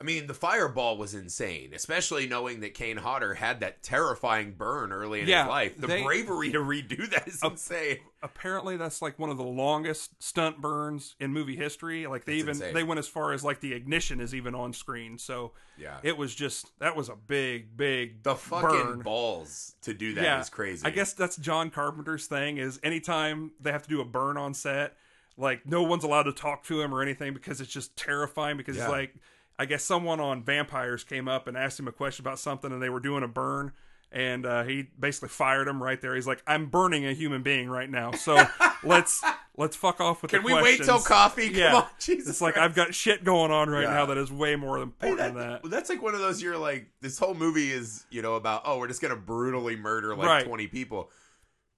[0.00, 4.92] I mean, the fireball was insane, especially knowing that Kane Hodder had that terrifying burn
[4.92, 5.76] early in Yeah, his life.
[5.80, 7.98] The they- bravery to redo that is insane.
[8.22, 12.06] apparently that's like one of the longest stunt burns in movie history.
[12.06, 12.74] Like they That's even insane.
[12.74, 15.18] they went as far as like the ignition is even on screen.
[15.18, 15.98] So Yeah.
[16.04, 18.98] it was just that was a big, big The fucking burn.
[19.00, 20.86] balls to do that is yeah, crazy.
[20.86, 22.58] I guess that's John Carpenter's thing.
[22.58, 24.96] Is anytime they have to do a burn on set,
[25.36, 28.56] like no one's allowed to talk to him or anything because it's just terrifying.
[28.56, 28.84] Because Yeah.
[28.84, 29.14] it's like,
[29.58, 32.80] I guess someone on Vampires came up and asked him a question about something, and
[32.82, 33.72] they were doing a burn.
[34.10, 36.14] And uh, he basically fired him right there.
[36.14, 38.42] He's like, "I'm burning a human being right now, so
[38.82, 39.22] let's
[39.58, 41.48] let's fuck off with Can we wait till coffee?
[41.50, 42.26] Come Yeah, on, Jesus.
[42.28, 42.64] it's like Christ.
[42.64, 43.90] I've got shit going on right Yeah.
[43.92, 45.70] now that is way more Hey, important that- than that.
[45.70, 48.78] That's like one of those you're like, this whole movie is, you know, about, oh,
[48.78, 50.46] we're just going to brutally murder like Right.
[50.46, 51.10] 20 people.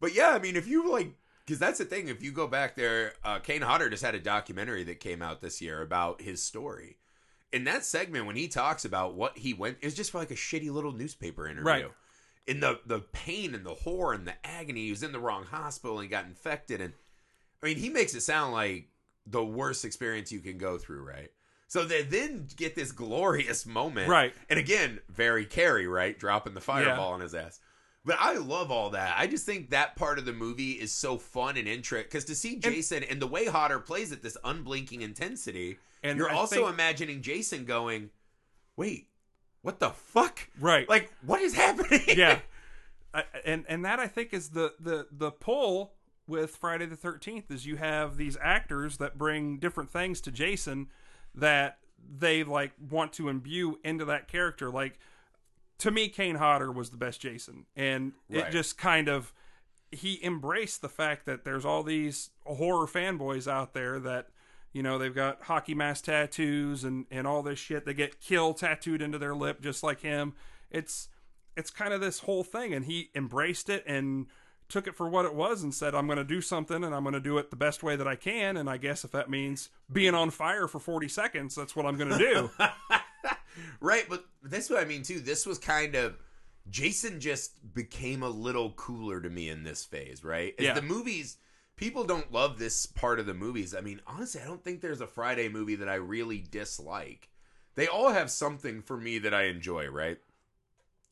[0.00, 1.12] But yeah, I mean, if you like,
[1.44, 4.20] because that's the thing, if you go back there, uh, Kane Hodder just had a
[4.20, 6.98] documentary that came out this year about his story.
[7.52, 10.30] In that segment, when he talks about what he went, it was just for like
[10.30, 11.64] a shitty little newspaper interview.
[11.64, 11.86] Right.
[12.46, 15.44] In the, the pain and the horror and the agony, he was in the wrong
[15.44, 16.80] hospital and got infected.
[16.80, 16.92] And
[17.62, 18.88] I mean, he makes it sound like
[19.26, 21.30] the worst experience you can go through, right?
[21.68, 24.08] So they then get this glorious moment.
[24.08, 24.34] Right.
[24.48, 26.18] And again, very Carrie, right?
[26.18, 27.60] Dropping the fireball on his ass.
[28.04, 29.14] But I love all that.
[29.16, 32.34] I just think that part of the movie is so fun and intricate Because to
[32.34, 36.56] see Jason and, the way Hodder plays it, this unblinking intensity, And you're I also
[36.56, 38.10] think- imagining Jason going,
[38.76, 39.08] wait,
[39.62, 40.48] what the fuck?
[40.58, 40.88] Right.
[40.88, 42.00] Like, what is happening?
[42.16, 42.40] yeah
[43.14, 45.94] I, and and that i think is the the the pull
[46.28, 50.86] with friday the 13th is you have these actors that bring different things to jason
[51.34, 55.00] that they like want to imbue into that character like
[55.78, 58.46] to me kane hodder was the best jason and Right.
[58.46, 59.32] it just kind of
[59.90, 64.28] he embraced the fact that there's all these horror fanboys out there that
[64.72, 68.54] you know they've got hockey mask tattoos and and all this shit they get kill
[68.54, 70.32] tattooed into their lip just like him
[70.70, 71.08] it's
[71.56, 74.26] it's kind of this whole thing and he embraced it and
[74.68, 77.02] took it for what it was and said, I'm going to do something and I'm
[77.02, 78.56] going to do it the best way that I can.
[78.56, 81.96] And I guess if that means being on fire for 40 seconds, that's what I'm
[81.98, 82.50] going to do.
[83.80, 85.18] right, but that's what I mean too.
[85.18, 86.16] This was kind of
[86.70, 90.54] Jason just became a little cooler to me in this phase, right?
[90.56, 90.74] As Yeah.
[90.74, 91.38] the movies
[91.80, 93.74] people don't love this part of the movies.
[93.74, 97.28] I mean, honestly, I don't think there's a Friday movie that I really dislike.
[97.74, 100.18] They all have something for me that I enjoy, right?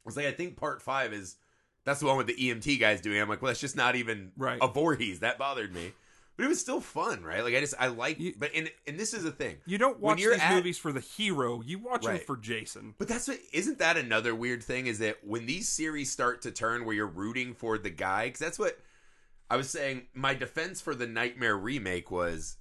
[0.06, 1.36] It's like I think part five is
[1.84, 3.16] that's the one with the EMT guys doing.
[3.16, 3.20] it.
[3.22, 4.58] I'm like, well, that's just not even Right.
[4.60, 5.20] a Voorhees.
[5.20, 5.92] That bothered me.
[6.36, 7.42] But it was still fun, right?
[7.42, 9.56] Like I just I like You- but and and this is the thing.
[9.66, 12.18] You don't When watch these at- movies for the hero, you watch Right.
[12.18, 12.94] them for Jason.
[12.98, 16.50] But that's what isn't that another weird thing is that when these series start to
[16.52, 18.78] turn where you're rooting for the guy because that's what
[19.50, 20.02] I was saying.
[20.14, 22.56] My defense for the Nightmare remake was,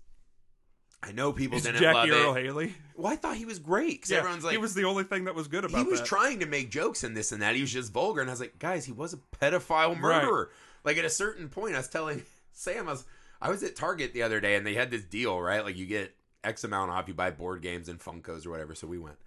[1.04, 2.44] I know people Is didn't Jackie love Earle it.
[2.46, 2.74] Haley?
[2.96, 5.26] Well, I thought he was great because Yeah, everyone's like he was the only thing
[5.26, 6.08] that was good about he was that.
[6.08, 7.56] trying to make jokes in this and that.
[7.56, 10.50] He was just vulgar, and I was like, guys, he was a pedophile murderer.
[10.84, 12.24] Like at a certain point, I was telling
[12.54, 13.06] Sam, I was
[13.42, 15.64] I was at Target the other day, and they had this deal, right?
[15.64, 18.74] Like you get X amount off, you buy board games and Funkos or whatever.
[18.74, 19.18] So we went.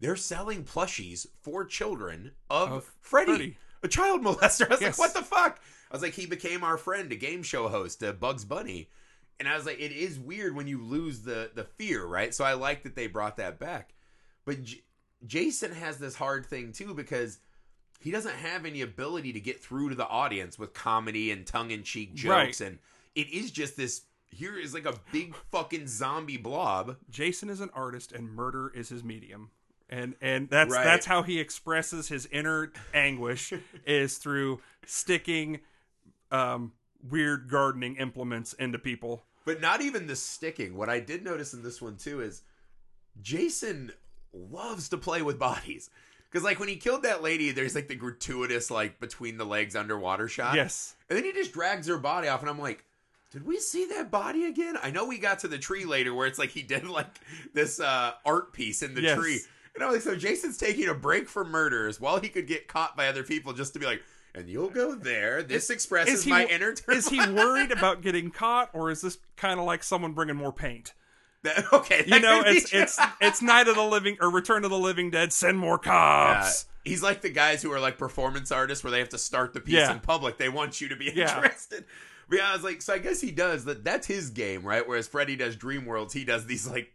[0.00, 3.56] They're selling plushies for children of, Of Freddy, Freddy.
[3.82, 4.66] a child molester.
[4.66, 4.98] I was Yes.
[4.98, 5.60] like, what the fuck?
[5.94, 8.88] I was like, he became our friend, a game show host, a Bugs Bunny.
[9.38, 12.34] And I was like, it is weird when you lose the the fear, right?
[12.34, 13.94] So I like that they brought that back.
[14.44, 14.82] But J-
[15.24, 17.38] Jason has this hard thing too because
[18.00, 21.70] he doesn't have any ability to get through to the audience with comedy and tongue
[21.70, 22.68] in cheek jokes, Right.
[22.70, 22.78] and
[23.14, 24.02] it is just this.
[24.30, 26.96] Here is like a big fucking zombie blob.
[27.08, 29.50] Jason is an artist and murder is his medium.
[29.88, 30.82] And and that's Right.
[30.82, 33.52] that's how he expresses his inner anguish
[33.86, 35.60] is through sticking
[36.34, 36.72] um
[37.10, 39.22] weird gardening implements into people.
[39.44, 40.76] But not even the sticking.
[40.76, 42.42] What I did notice in this one too is
[43.20, 43.92] Jason
[44.32, 45.90] loves to play with bodies.
[46.30, 49.76] Because like when he killed that lady, there's like the gratuitous like between the legs
[49.76, 50.56] underwater shot.
[50.56, 50.96] Yes.
[51.08, 52.84] And then he just drags her body off, and I'm like,
[53.30, 54.76] did we see that body again?
[54.82, 57.06] I know we got to the tree later where it's like he did like
[57.52, 59.18] this uh, art piece in the Yes.
[59.18, 59.40] tree.
[59.74, 62.96] And I'm like, so Jason's taking a break from murders while he could get caught
[62.96, 64.02] by other people just to be like,
[64.34, 65.42] and you'll go there.
[65.42, 66.72] This expresses is he- my inner.
[66.74, 66.98] turmoil.
[66.98, 70.52] Is he worried about getting caught or is this kind of like someone bringing more
[70.52, 70.92] paint?
[71.42, 72.80] That- okay, You know, it's true.
[72.80, 75.32] it's it's Night of the Living or Return of the Living Dead.
[75.32, 75.90] Send more Yeah.
[75.90, 76.66] cops.
[76.84, 79.60] He's like the guys who are like performance artists where they have to start the
[79.60, 79.92] piece Yeah.
[79.92, 80.36] in public.
[80.38, 81.36] They want you to be Yeah.
[81.36, 81.84] interested.
[82.28, 83.84] But yeah, I was like, so I guess he does that.
[83.84, 84.86] That's his game, right?
[84.88, 86.90] Whereas Freddy does Dream Worlds, he does these like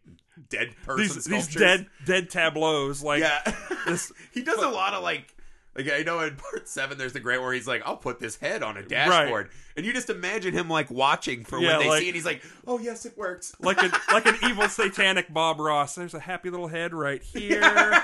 [0.49, 3.41] dead person These these dead dead tableaus like yeah,
[3.85, 5.35] this- he does a lot of like.
[5.75, 8.35] Like I know in part seven, there's the great where he's like, "I'll put this
[8.35, 11.89] head on a dashboard," and you just imagine him like watching for Yeah, when they
[11.89, 12.15] like- see it.
[12.15, 15.95] He's like, "Oh yes, it works." like a like an evil satanic Bob Ross.
[15.95, 17.61] There's a happy little head right here.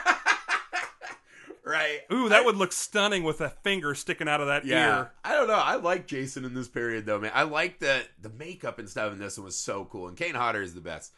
[1.63, 1.99] right?
[2.13, 5.12] Ooh, that would look stunning with a finger sticking out of that Yeah, ear.
[5.23, 5.54] I don't know.
[5.56, 7.32] I like Jason in this period though, man.
[7.34, 10.36] I like the the makeup and stuff in this one was so cool, and Kane
[10.36, 11.13] Hodder is the best.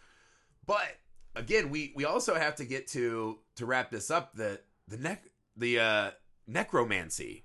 [0.65, 0.88] But
[1.36, 4.36] again, we we also have to get to to wrap this up.
[4.36, 5.23] The the neck
[5.57, 6.12] the uh,
[6.47, 7.43] necromancy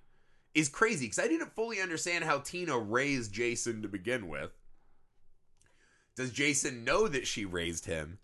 [0.54, 4.52] is crazy because I didn't fully understand how Tina raised Jason to begin with.
[6.16, 8.18] Does Jason know that she raised him?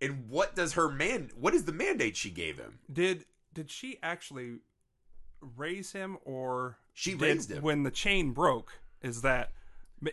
[0.00, 1.30] And what does her man?
[1.38, 2.80] What is the mandate she gave him?
[2.92, 4.58] Did did she actually
[5.56, 7.62] raise him or She raised him.
[7.62, 8.80] when the chain broke?
[9.00, 9.52] Is that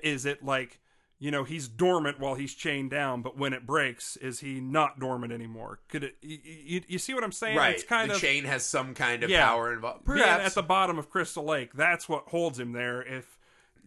[0.03, 0.79] is it like
[1.19, 4.99] you know he's dormant while he's chained down, but when it breaks, is he not
[4.99, 5.79] dormant anymore?
[5.89, 6.15] Could it?
[6.21, 7.58] You, you, you see what I'm saying?
[7.58, 9.45] right, It's kind the of chain has some kind of Yeah.
[9.45, 10.05] power involved.
[10.05, 11.73] Perhaps at the bottom of Crystal Lake.
[11.73, 13.01] That's what holds him there.
[13.01, 13.38] If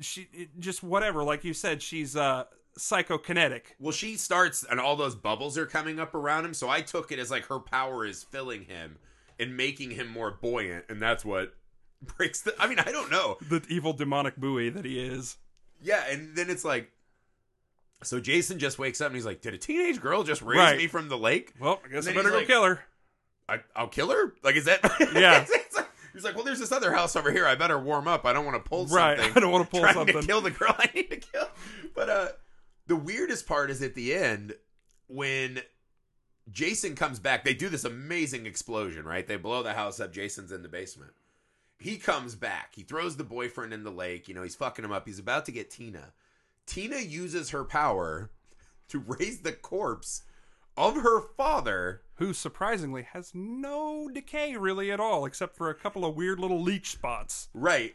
[0.01, 2.45] she it, just whatever, like you said, she's uh
[2.79, 3.62] psychokinetic.
[3.79, 6.55] Well, she starts, and all those bubbles are coming up around him.
[6.55, 8.99] So I took it as like her power is filling him
[9.40, 11.55] and making him more buoyant, and that's what
[12.03, 12.55] breaks the.
[12.59, 13.38] I mean, I don't know.
[13.49, 15.38] The evil demonic buoy that he is.
[15.85, 16.91] Yeah, and then it's like,
[18.03, 20.77] so Jason just wakes up and he's like, "Did a teenage girl just raise Right.
[20.79, 21.53] me from the lake?
[21.61, 22.85] Well, I guess I then better he's go like- kill her.
[23.49, 24.35] I, I'll kill her.
[24.43, 24.81] Like, is that?
[25.15, 25.43] Yeah.
[25.43, 27.47] It's- it's like- he's like, well, there's this other house over here.
[27.47, 28.25] I better warm up.
[28.27, 29.19] I don't want to pull Right.
[29.19, 29.37] something.
[29.37, 30.21] I don't want to pull trying something.
[30.21, 31.49] to kill the girl I need to kill.
[31.95, 32.29] But uh
[32.87, 34.55] the weirdest part is at the end
[35.09, 35.61] when
[36.51, 37.45] Jason comes back.
[37.45, 39.27] They do this amazing explosion, right?
[39.27, 40.12] They blow the house up.
[40.12, 41.12] Jason's in the basement.
[41.79, 42.75] He comes back.
[42.75, 44.29] He throws the boyfriend in the lake.
[44.29, 45.07] You know, he's fucking him up.
[45.07, 46.12] He's about to get Tina.
[46.66, 48.31] Tina uses her power
[48.88, 50.22] to raise the corpse
[50.77, 52.03] of her father.
[52.16, 56.61] Who surprisingly has no decay really at all, except for a couple of weird little
[56.62, 57.48] leech spots.
[57.53, 57.94] Right.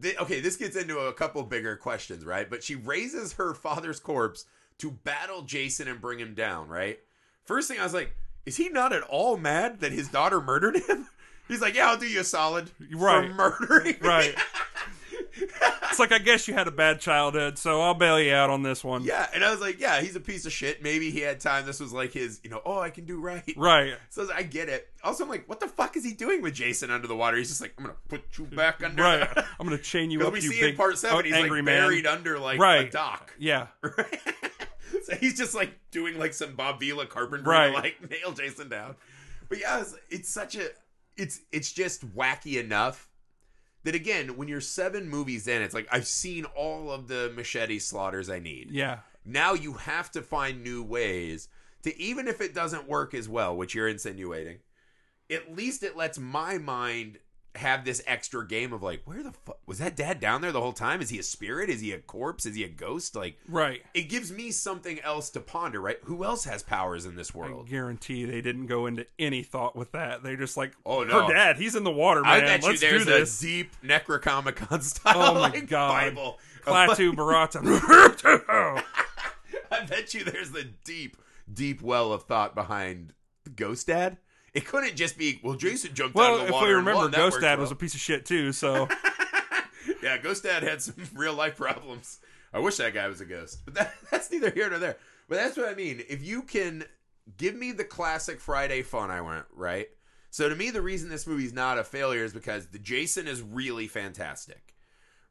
[0.00, 2.48] Th- okay, this gets into a couple bigger questions, right?
[2.48, 4.46] But she raises her father's corpse
[4.78, 6.98] to battle Jason and bring him down, right?
[7.44, 10.76] First thing I was like, is he not at all mad that his daughter murdered
[10.88, 11.08] him?
[11.48, 13.28] He's like, yeah, I'll do you a solid Right.
[13.28, 14.34] for murdering me." Right.
[15.88, 18.62] It's like I guess you had a bad childhood, so I'll bail you out on
[18.62, 19.04] this one.
[19.04, 20.82] Yeah, and I was like, yeah, he's a piece of shit.
[20.82, 21.64] Maybe he had time.
[21.64, 23.54] This was like his, you know, oh, I can do right.
[23.56, 23.94] Right.
[24.10, 24.88] So I get it.
[25.02, 27.38] Also, I'm like, what the fuck is he doing with Jason under the water?
[27.38, 29.02] He's just like, I'm gonna put you back under.
[29.02, 29.26] Right.
[29.36, 30.34] I'm gonna chain you up.
[30.34, 31.82] we you see big, in part seven, oh, he's angry like man.
[31.82, 32.90] buried under like a Right.
[32.92, 33.32] dock.
[33.38, 33.68] Yeah.
[33.82, 34.20] Right?
[35.04, 37.68] so he's just like doing like some Bob Vila carpentry Right.
[37.68, 38.96] to like nail Jason down.
[39.48, 40.68] But yeah, it's, it's such a
[41.16, 43.08] it's it's just wacky enough
[43.86, 47.78] that again, when you're seven movies in, it's like I've seen all of the machete
[47.78, 48.72] slaughters I need.
[48.72, 48.98] Yeah.
[49.24, 51.48] Now you have to find new ways
[51.84, 54.58] to even if it doesn't work as well, which you're insinuating,
[55.30, 57.18] at least it lets my mind
[57.56, 60.60] have this extra game of like, where the fuck was that dad down there the
[60.60, 61.00] whole time?
[61.00, 61.68] Is he a spirit?
[61.70, 62.46] Is he a corpse?
[62.46, 63.14] Is he a ghost?
[63.16, 63.82] Like Right.
[63.94, 65.98] it gives me something else to ponder, right?
[66.04, 67.68] Who else has powers in this I world?
[67.68, 70.22] guarantee they didn't go into any thought with that.
[70.22, 71.26] They're just like, Oh, no.
[71.26, 72.46] her dad, he's in the water, I man.
[72.46, 73.38] bet Let's do there's a this.
[73.40, 76.14] deep Necronomicon style Oh my like, God.
[76.14, 76.38] Bible.
[76.64, 78.82] Klaatu Barada.
[79.70, 81.16] I bet you there's a deep,
[81.52, 83.12] deep well of thought behind
[83.54, 84.16] Ghost Dad.
[84.56, 86.66] It couldn't just be, well, Jason jumped out well, of the if water.
[86.68, 87.64] we and remember, Ghost Dad well.
[87.64, 88.52] was a piece of shit too.
[88.52, 88.88] So
[90.02, 92.20] yeah, Ghost Dad had some real life problems.
[92.54, 94.96] I wish that guy was a ghost, but that, that's neither here nor there.
[95.28, 96.02] But that's what I mean.
[96.08, 96.84] If you can
[97.36, 99.88] give me the classic Friday fun, I want right.
[100.30, 103.42] So to me, the reason this movie's not a failure is because the Jason is
[103.42, 104.74] really fantastic,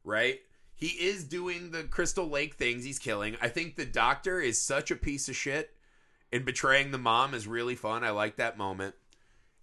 [0.04, 0.38] right?
[0.76, 2.84] He is doing the Crystal Lake things.
[2.84, 3.36] He's killing.
[3.42, 5.70] I think the Doctor is such a piece of shit,
[6.32, 8.04] and betraying the mom is really fun.
[8.04, 8.94] I like that moment.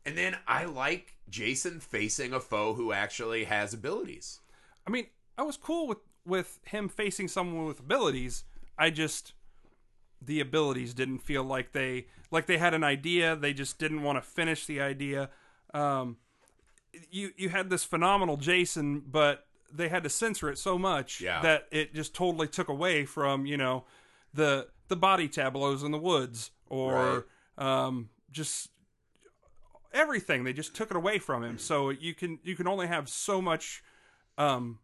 [0.06, 4.40] And then I like Jason facing a foe who actually has abilities.
[4.86, 8.44] I mean, I was cool with with him facing someone with abilities.
[8.78, 9.34] I just
[10.22, 13.36] the abilities didn't feel like they like they had an idea.
[13.36, 15.30] They just didn't want to finish the idea.
[15.74, 16.18] Um,
[17.10, 21.42] you you had this phenomenal Jason, but they had to censor it so much Yeah.
[21.42, 23.86] that it just totally took away from you know
[24.34, 27.26] the the body tableaus in the woods or
[27.58, 28.70] um, just
[29.94, 30.44] everything.
[30.44, 31.58] They just took it away from him.
[31.58, 33.84] So you can you can only have so much
[34.38, 34.80] um,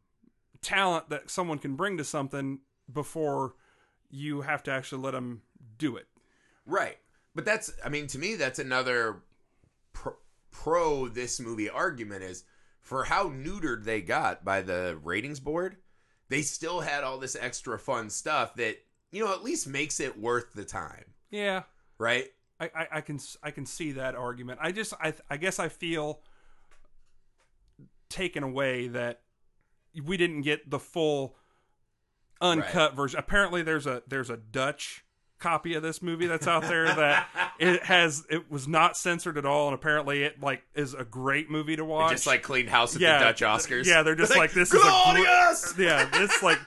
[0.62, 2.60] talent that someone can bring to something
[2.92, 3.54] before
[4.10, 5.42] you have to actually let them
[5.78, 6.08] do it.
[6.66, 6.98] Right.
[7.36, 9.24] But that's, I mean, to me, that's another
[9.94, 10.14] pro,
[10.52, 12.44] pro this movie argument is
[12.82, 15.78] for how neutered they got by the ratings board,
[16.30, 18.78] they still had all this extra fun stuff that,
[19.12, 21.06] you know, at least makes it worth the time.
[21.30, 21.64] Yeah,
[21.98, 22.28] Right?
[22.60, 24.60] I, I, I can I can see that argument.
[24.62, 26.22] I just I I guess I feel
[28.10, 29.22] taken away that
[30.04, 31.36] we didn't get the full
[32.42, 33.20] uncut version.
[33.20, 35.06] Apparently, there's a there's a Dutch
[35.40, 37.28] copy of this movie that's out there that
[37.60, 41.50] it has it was not censored at all, and apparently it like is a great
[41.50, 42.12] movie to watch.
[42.12, 43.86] Just like clean house at yeah, the Dutch Oscars.
[43.86, 45.74] Yeah, they're just like, this is a glorious.
[45.78, 46.60] yeah, it's like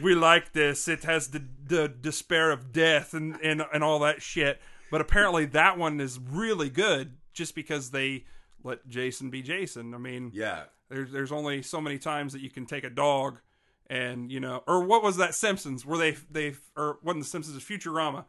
[0.00, 0.88] we like this.
[0.88, 4.60] It has the the despair of death and and and all that shit.
[4.90, 8.24] But apparently that one is really good just because they
[8.64, 9.94] let Jason be Jason.
[9.94, 10.64] I mean, yeah.
[10.88, 13.40] there's there's only so many times that you can take a dog
[13.90, 17.62] and you know or what was that Simpsons where they they or wasn't the Simpsons
[17.62, 18.24] Futurama.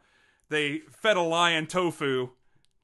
[0.48, 2.30] They fed a lion tofu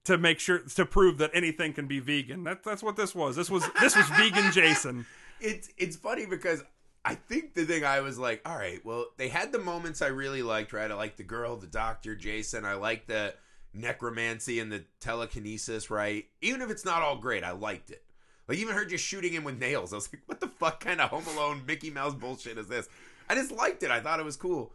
[0.05, 2.45] to make sure to prove that anything can be vegan.
[2.45, 3.37] That that's what this was.
[3.37, 5.07] This was this was vegan Jason.
[5.41, 6.62] it's it's funny because
[7.05, 10.09] I think the thing I was like, all right, well, they had the moments I
[10.09, 10.91] really liked, right?
[10.91, 12.65] I like the girl, the doctor, Jason.
[12.65, 13.35] I like the
[13.77, 16.27] necromancy and the telekinesis, right?
[16.41, 18.03] Even if it's not all great, I liked it.
[18.49, 19.93] Like even her just shooting him with nails.
[19.93, 22.89] I was like, what the fuck kind of Home Alone Mickey Mouse bullshit is this?
[23.29, 23.91] I just liked it.
[23.91, 24.73] I thought it was cool.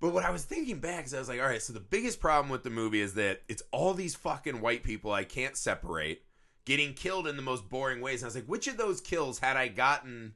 [0.00, 2.20] But what I was thinking back is I was like, all right, so the biggest
[2.20, 6.22] problem with the movie is that it's all these fucking white people I can't separate
[6.64, 8.22] getting killed in the most boring ways.
[8.22, 10.34] And I was like, which of those kills had I gotten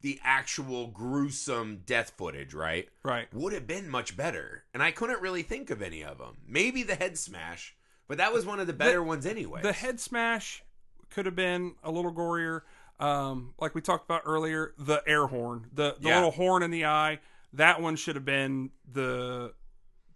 [0.00, 2.88] the actual gruesome death footage, right?
[3.02, 3.32] Right.
[3.34, 4.64] Would have been much better.
[4.72, 6.36] And I couldn't really think of any of them.
[6.46, 7.74] Maybe the head smash,
[8.06, 9.62] but that was one of the better ones anyway.
[9.62, 10.62] The head smash
[11.10, 12.62] could have been a little gorier.
[13.00, 16.16] Um, like we talked about earlier, the air horn, the, the Yeah.
[16.16, 17.20] little horn in the eye,
[17.54, 19.54] that one should have been the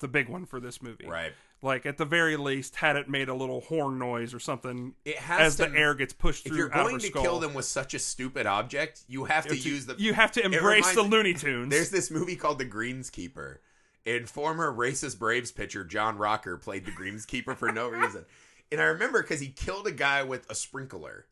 [0.00, 1.06] the big one for this movie.
[1.06, 1.32] Right.
[1.64, 5.16] Like at the very least, had it made a little horn noise or something It
[5.18, 6.54] has as to, the air gets pushed through.
[6.54, 7.22] If you're going to skull.
[7.22, 9.94] kill them with such a stupid object, you have to to- use the.
[9.96, 11.70] you have to embrace reminds- the Looney Tunes.
[11.70, 13.58] There's this movie called The Greenskeeper,
[14.04, 18.24] and former racist Braves pitcher John Rocker played the Greenskeeper for no reason.
[18.72, 21.26] And I remember because he killed a guy with a sprinkler,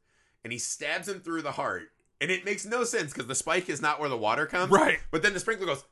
[0.45, 1.85] and he stabs him through the heart,
[2.21, 4.99] and it makes no sense because the spike is not where the water comes, Right.
[5.11, 5.83] But then the sprinkler goes,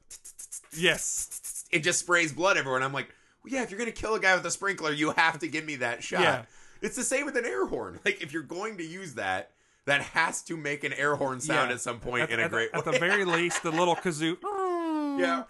[0.76, 3.08] yes, it just sprays blood everywhere, and I'm like,
[3.50, 5.76] yeah, if you're gonna kill a guy with a sprinkler, you have to give me
[5.76, 6.20] that shot.
[6.20, 6.42] Yeah.
[6.80, 7.98] It's the same with an air horn.
[8.04, 9.50] Like if you're going to use that,
[9.86, 11.74] that has to make an air horn sound Yeah.
[11.74, 12.92] at some point At, in a at the- great at way.
[12.92, 14.36] the very least, the little kazoo.
[15.18, 15.42] Yeah.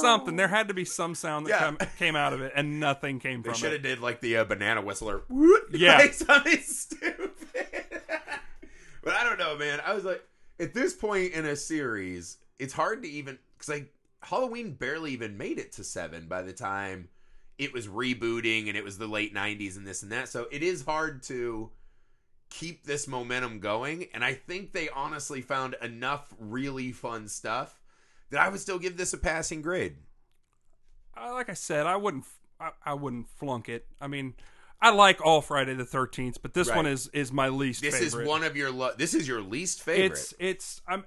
[0.00, 0.36] Something.
[0.36, 1.58] There had to be some sound that Yeah.
[1.58, 3.54] come, came out of it, and nothing came They from it.
[3.54, 5.20] They should have did like the uh, banana whistler.
[5.72, 5.98] Yeah.
[5.98, 7.30] like something stupid.
[9.02, 9.80] but I don't know, man.
[9.84, 10.22] I was like,
[10.58, 13.92] at this point in a series, it's hard to even because like
[14.22, 17.08] Halloween barely even made it to seven by the time
[17.60, 20.28] it was rebooting and it was the late '90s and this and that.
[20.28, 21.70] So it is hard to
[22.48, 24.06] keep this momentum going.
[24.14, 27.80] And I think they honestly found enough really fun stuff
[28.30, 29.96] that I would still give this a passing grade.
[31.16, 32.24] Uh, like I said, I wouldn't.
[32.58, 33.86] I, I wouldn't flunk it.
[34.00, 34.34] I mean,
[34.80, 36.76] I like all Friday the Thirteenth, but this Right.
[36.76, 37.82] one is is my least.
[37.82, 38.22] This favorite.
[38.22, 40.12] is one of your lo- this is your least favorite.
[40.12, 41.04] It's it's I'm.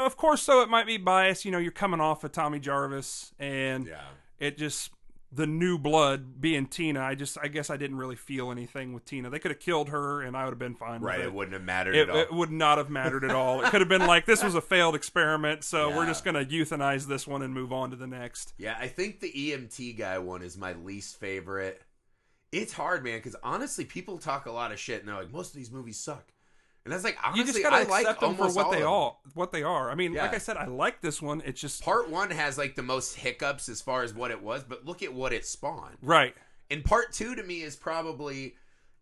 [0.00, 1.44] Of course, so it might be biased.
[1.44, 4.00] You know, you're coming off of Tommy Jarvis, and yeah.
[4.38, 4.90] it just
[5.34, 7.00] the new blood being Tina.
[7.00, 9.30] I just I guess I didn't really feel anything with Tina.
[9.30, 11.00] They could have killed her, and I would have been fine.
[11.00, 11.34] Right, with it it.
[11.34, 12.16] wouldn't have mattered It, at all.
[12.20, 13.62] it would not have mattered at all.
[13.62, 16.44] It could have been like this was a failed experiment, so we're just going to
[16.44, 18.54] euthanize this one and move on to the next.
[18.58, 21.80] yeah, I think the EMT guy one is my least favorite.
[22.52, 25.48] It's hard, man, because honestly, people talk a lot of shit and they're like, most
[25.50, 26.33] of these movies suck.
[26.84, 28.72] And that's like, honestly, You just got to I accept like them for what all
[28.72, 29.16] they are.
[29.32, 29.90] What they are.
[29.90, 30.22] I mean, Yeah.
[30.22, 31.42] like I said, I like this one.
[31.46, 34.64] It's just Part one has like the most hiccups as far as what it was,
[34.64, 35.96] but look at what it spawned.
[36.02, 36.34] right.
[36.70, 38.54] And part two to me is probably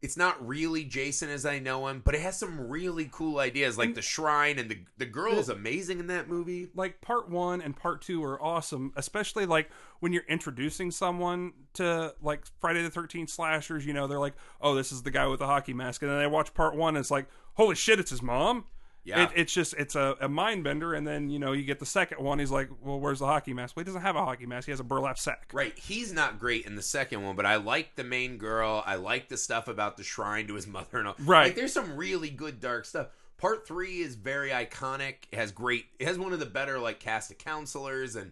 [0.02, 3.78] it's not really Jason as I know him, but it has some really cool ideas,
[3.78, 6.68] like the shrine and the the girl is amazing in that movie.
[6.74, 12.12] like part one and part two are awesome, especially like when you're introducing someone to
[12.20, 13.86] like Friday the Thirteenth slashers.
[13.86, 16.18] You know, they're like, "Oh, this is the guy with the hockey mask," and then
[16.18, 18.64] they watch part one, and it's like, "Holy shit, it's his mom."
[19.04, 19.24] Yeah.
[19.24, 21.86] It, it's just it's a, a mind bender, and then you know you get the
[21.86, 22.38] second one.
[22.38, 24.66] He's like, "Well, where's the hockey mask?" Well, he doesn't have a hockey mask.
[24.66, 25.50] He has a burlap sack.
[25.52, 28.82] Right, he's not great in the second one, but I like the main girl.
[28.86, 31.16] I like the stuff about the shrine to his mother and all.
[31.18, 31.46] Right.
[31.46, 33.08] like there's some really good dark stuff.
[33.38, 35.14] Part three is very iconic.
[35.32, 35.86] It has great.
[35.98, 38.30] It has one of the better like cast of counselors, and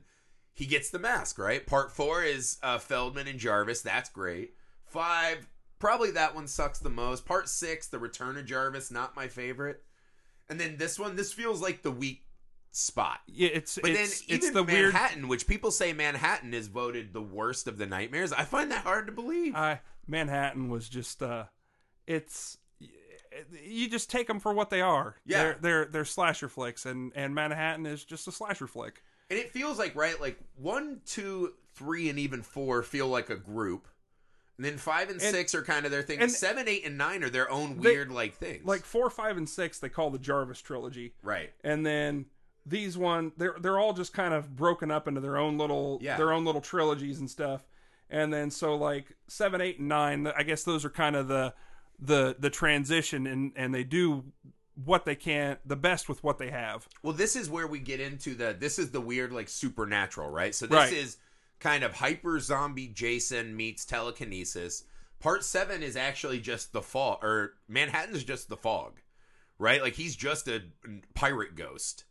[0.55, 1.37] he gets the mask.
[1.37, 1.67] Right.
[1.67, 3.83] Part four is uh, Feldman and Jarvis.
[3.83, 4.55] That's great.
[4.85, 5.49] Five,
[5.81, 7.27] probably that one sucks the most.
[7.27, 9.83] Part six, the Return of Jarvis, not my favorite.
[10.51, 12.25] And then this one, this feels like the weak
[12.73, 13.21] spot.
[13.27, 14.93] Yeah, it's But it's then it's even the weird.
[14.93, 18.83] Manhattan, which people say Manhattan is voted the worst of the nightmares, I find that
[18.83, 19.55] hard to believe.
[19.55, 21.45] I Manhattan was just uh,
[22.07, 22.59] it's
[23.63, 25.17] you just take them for what they are.
[25.25, 25.43] Yeah.
[25.43, 29.03] they're they're, they're slasher flicks, and and Manhattan is just a slasher flick.
[29.31, 33.37] and it feels like right, like one, two, three, and even four feel like a
[33.37, 33.87] group.
[34.61, 36.19] And then five and, And- six are kind of their thing.
[36.21, 38.63] and- Seven, eight, and nine are their own They- weird like things.
[38.67, 41.51] Like four, five, and six, they call the Jarvis trilogy, right.
[41.65, 42.27] and then
[42.67, 46.19] these one they're they're all just kind of broken up into their own little Yeah.
[46.19, 47.63] their own little trilogies and stuff.
[48.11, 51.55] And then so like seven, eight, and nine, I guess those are kind of the
[51.99, 54.25] the the transition, and and they do
[54.85, 56.87] what they can the best with what they have.
[57.03, 58.55] Well, this is where we get into the.
[58.59, 60.55] This is the weird, like supernatural, right?
[60.55, 60.93] So this Right.
[60.93, 61.17] is
[61.61, 64.85] kind of hyper zombie Jason meets telekinesis.
[65.21, 69.01] Part seven is actually just the fog, or Manhattan's just the fog,
[69.59, 69.83] right?
[69.83, 70.63] Like he's just a
[71.15, 72.05] pirate ghost,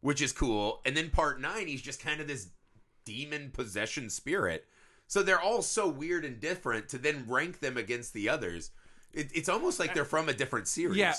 [0.00, 0.80] which is cool.
[0.86, 2.48] And then part nine, he's just kind of this
[3.04, 4.64] demon possession spirit.
[5.06, 6.88] So they're all so weird and different.
[6.88, 8.70] To then rank them against the others,
[9.12, 10.96] it, it's almost like they're from a different series.
[10.96, 11.14] Yeah,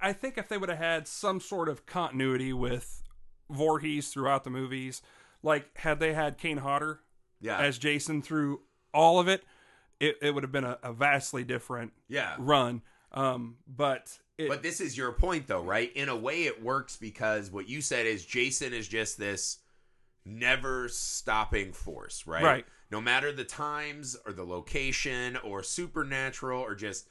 [0.00, 3.02] I think if they would have had some sort of continuity with
[3.50, 5.02] Voorhees throughout the movies,
[5.42, 7.00] like had they had Kane Hodder
[7.40, 8.60] yeah, as Jason through
[8.92, 9.44] all of it,
[10.00, 12.34] it, it would have been a, a vastly different yeah.
[12.38, 12.82] run.
[13.12, 15.92] Um, but it, But this is your point, though, right?
[15.94, 19.58] In a way, it works because what you said is Jason is just this
[20.24, 22.44] never stopping force, right?
[22.44, 22.66] Right.
[22.90, 27.08] No matter the times or the location or supernatural or just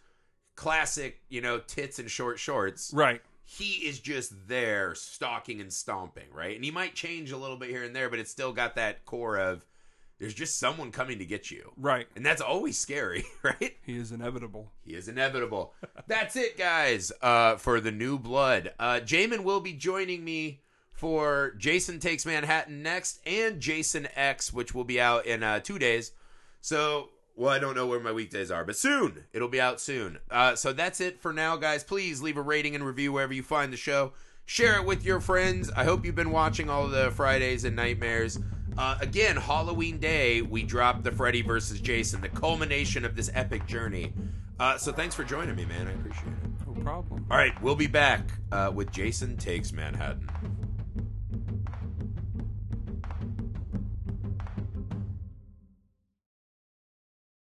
[0.56, 6.28] classic, you know, tits and short shorts, right, he is just there stalking and stomping,
[6.32, 6.56] right?
[6.56, 9.06] And he might change a little bit here and there, but it's still got that
[9.06, 9.66] core of
[10.20, 11.72] there's just someone coming to get you.
[11.78, 13.78] right, And that's always scary, right?
[13.86, 14.72] he is inevitable.
[14.84, 15.74] He is inevitable.
[16.08, 18.74] That's it, guys, uh, for the new blood.
[18.80, 20.62] Uh, Jamin will be joining me
[20.92, 25.78] for Jason Takes Manhattan next and Jason X, which will be out in uh, two
[25.78, 26.12] days.
[26.62, 29.26] So, well, I don't know where my weekdays are, but soon.
[29.32, 30.18] It'll be out soon.
[30.32, 31.84] Uh, so that's it for now, guys.
[31.84, 34.14] Please leave a rating and review wherever you find the show.
[34.46, 35.70] Share it with your friends.
[35.76, 38.40] I hope you've been watching all the Fridays and Nightmares.
[38.78, 43.66] Uh, again, Halloween Day, we dropped the Freddy versus Jason, the culmination of this epic
[43.66, 44.14] journey.
[44.60, 45.88] Uh, so thanks for joining me, man.
[45.88, 46.68] I appreciate it.
[46.68, 47.26] No problem.
[47.32, 50.30] All right, we'll be back uh, with Jason Takes Manhattan.